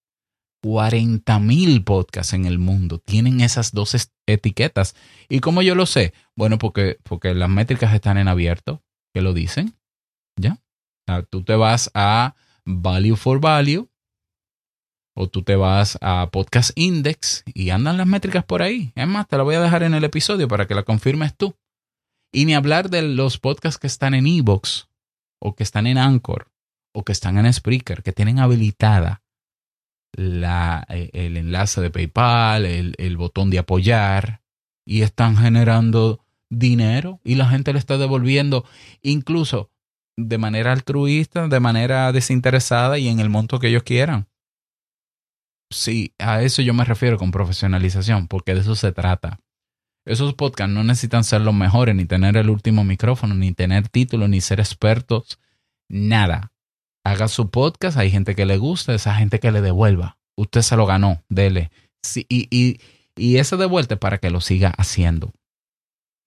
40 0.62 1.40
mil 1.40 1.84
podcasts 1.84 2.34
en 2.34 2.46
el 2.46 2.58
mundo 2.58 2.98
tienen 2.98 3.42
esas 3.42 3.72
dos 3.72 3.96
etiquetas. 4.26 4.96
¿Y 5.30 5.40
cómo 5.40 5.62
yo 5.62 5.76
lo 5.76 5.86
sé? 5.86 6.14
Bueno, 6.36 6.58
porque, 6.58 6.98
porque 7.04 7.36
las 7.36 7.50
métricas 7.50 7.94
están 7.94 8.18
en 8.18 8.28
abierto, 8.28 8.84
que 9.14 9.22
lo 9.22 9.34
dicen. 9.34 9.76
¿Ya? 10.38 10.60
tú 11.30 11.44
te 11.44 11.56
vas 11.56 11.92
a 11.94 12.36
Value 12.66 13.16
for 13.16 13.40
Value 13.40 13.88
o 15.16 15.28
tú 15.28 15.44
te 15.44 15.56
vas 15.56 15.98
a 16.02 16.30
Podcast 16.30 16.72
Index 16.76 17.44
y 17.54 17.70
andan 17.70 17.98
las 17.98 18.06
métricas 18.06 18.44
por 18.44 18.62
ahí. 18.62 18.92
Es 18.96 19.08
más, 19.08 19.28
te 19.28 19.38
la 19.38 19.44
voy 19.44 19.56
a 19.56 19.62
dejar 19.62 19.84
en 19.84 19.94
el 19.94 20.04
episodio 20.04 20.48
para 20.48 20.68
que 20.68 20.76
la 20.76 20.84
confirmes 20.84 21.36
tú. 21.36 21.56
Y 22.34 22.46
ni 22.46 22.54
hablar 22.54 22.90
de 22.90 23.02
los 23.02 23.38
podcasts 23.40 23.80
que 23.80 23.88
están 23.88 24.14
en 24.14 24.28
Evox 24.28 24.90
o 25.42 25.56
que 25.56 25.64
están 25.64 25.88
en 25.88 25.98
Anchor 25.98 26.52
o 26.94 27.04
que 27.04 27.14
están 27.14 27.38
en 27.38 27.52
Spreaker, 27.52 28.04
que 28.04 28.12
tienen 28.12 28.40
habilitada 28.40 29.24
la, 30.14 30.86
eh, 30.90 31.10
el 31.14 31.38
enlace 31.38 31.82
de 31.82 31.92
PayPal, 31.92 32.66
el, 32.66 32.96
el 32.98 33.18
botón 33.18 33.50
de 33.50 33.60
apoyar 33.60 34.42
y 34.86 35.02
están 35.02 35.38
generando 35.38 36.26
dinero 36.50 37.22
y 37.24 37.36
la 37.36 37.48
gente 37.48 37.74
le 37.74 37.80
está 37.80 37.98
devolviendo 37.98 38.66
incluso 39.02 39.72
de 40.18 40.38
manera 40.38 40.72
altruista, 40.72 41.48
de 41.48 41.60
manera 41.60 42.12
desinteresada 42.12 42.98
y 42.98 43.08
en 43.08 43.20
el 43.20 43.30
monto 43.30 43.60
que 43.60 43.68
ellos 43.68 43.84
quieran. 43.84 44.28
Sí, 45.72 46.14
a 46.20 46.42
eso 46.42 46.62
yo 46.62 46.74
me 46.74 46.86
refiero 46.86 47.18
con 47.18 47.32
profesionalización, 47.32 48.28
porque 48.28 48.54
de 48.54 48.62
eso 48.62 48.76
se 48.76 48.92
trata. 48.92 49.40
Esos 50.06 50.36
podcasts 50.36 50.74
no 50.74 50.84
necesitan 50.84 51.24
ser 51.24 51.42
los 51.42 51.54
mejores, 51.54 51.96
ni 51.96 52.06
tener 52.06 52.38
el 52.38 52.50
último 52.50 52.84
micrófono, 52.84 53.34
ni 53.34 53.52
tener 53.54 53.90
título, 53.90 54.28
ni 54.28 54.40
ser 54.40 54.60
expertos, 54.60 55.40
nada. 55.90 56.52
Haga 57.04 57.28
su 57.28 57.50
podcast, 57.50 57.98
hay 57.98 58.12
gente 58.12 58.36
que 58.36 58.46
le 58.46 58.58
gusta, 58.58 58.94
esa 58.94 59.16
gente 59.16 59.40
que 59.40 59.52
le 59.52 59.62
devuelva. 59.62 60.18
Usted 60.38 60.62
se 60.62 60.76
lo 60.76 60.86
ganó, 60.86 61.24
dele. 61.30 61.72
Sí, 62.04 62.26
y, 62.30 62.48
y, 62.56 62.80
y 63.16 63.38
ese 63.38 63.58
devuelve 63.58 63.98
para 63.98 64.20
que 64.20 64.30
lo 64.30 64.42
siga 64.42 64.70
haciendo. 64.78 65.34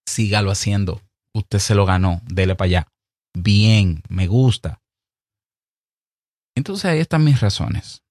Sígalo 0.09 0.51
haciendo. 0.51 1.01
Usted 1.33 1.61
se 1.61 1.75
lo 1.75 1.87
ganó, 1.87 2.23
dele 2.27 2.57
para 2.57 2.67
allá. 2.67 2.89
Bien, 3.35 4.03
me 4.09 4.27
gusta. 4.27 4.81
Entonces 6.57 6.87
ahí 6.87 6.99
están 6.99 7.23
mis 7.23 7.41
razones. 7.41 8.03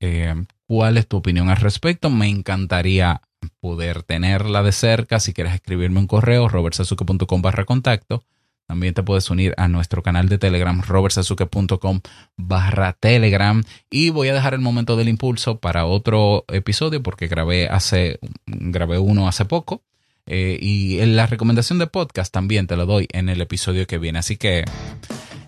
Eh, 0.00 0.34
¿Cuál 0.66 0.96
es 0.98 1.06
tu 1.06 1.18
opinión 1.18 1.48
al 1.48 1.56
respecto? 1.56 2.10
Me 2.10 2.28
encantaría 2.28 3.22
poder 3.60 4.02
tenerla 4.02 4.62
de 4.62 4.72
cerca. 4.72 5.20
Si 5.20 5.32
quieres 5.32 5.54
escribirme 5.54 6.00
un 6.00 6.06
correo, 6.06 6.48
robertsazuke.com 6.48 7.42
barra 7.42 7.64
contacto. 7.64 8.24
También 8.66 8.94
te 8.94 9.02
puedes 9.02 9.28
unir 9.30 9.52
a 9.56 9.66
nuestro 9.66 10.00
canal 10.00 10.28
de 10.28 10.38
Telegram, 10.38 10.80
robertsazuke.com 10.80 12.00
barra 12.36 12.92
Telegram. 12.92 13.64
Y 13.90 14.10
voy 14.10 14.28
a 14.28 14.34
dejar 14.34 14.54
el 14.54 14.60
momento 14.60 14.96
del 14.96 15.08
impulso 15.08 15.58
para 15.58 15.86
otro 15.86 16.44
episodio 16.46 17.02
porque 17.02 17.26
grabé, 17.26 17.68
hace, 17.68 18.20
grabé 18.46 18.98
uno 18.98 19.26
hace 19.26 19.44
poco. 19.44 19.82
Eh, 20.26 20.56
y 20.62 21.04
la 21.06 21.26
recomendación 21.26 21.80
de 21.80 21.88
podcast 21.88 22.32
también 22.32 22.68
te 22.68 22.76
lo 22.76 22.86
doy 22.86 23.08
en 23.12 23.28
el 23.28 23.40
episodio 23.40 23.88
que 23.88 23.98
viene. 23.98 24.20
Así 24.20 24.36
que 24.36 24.64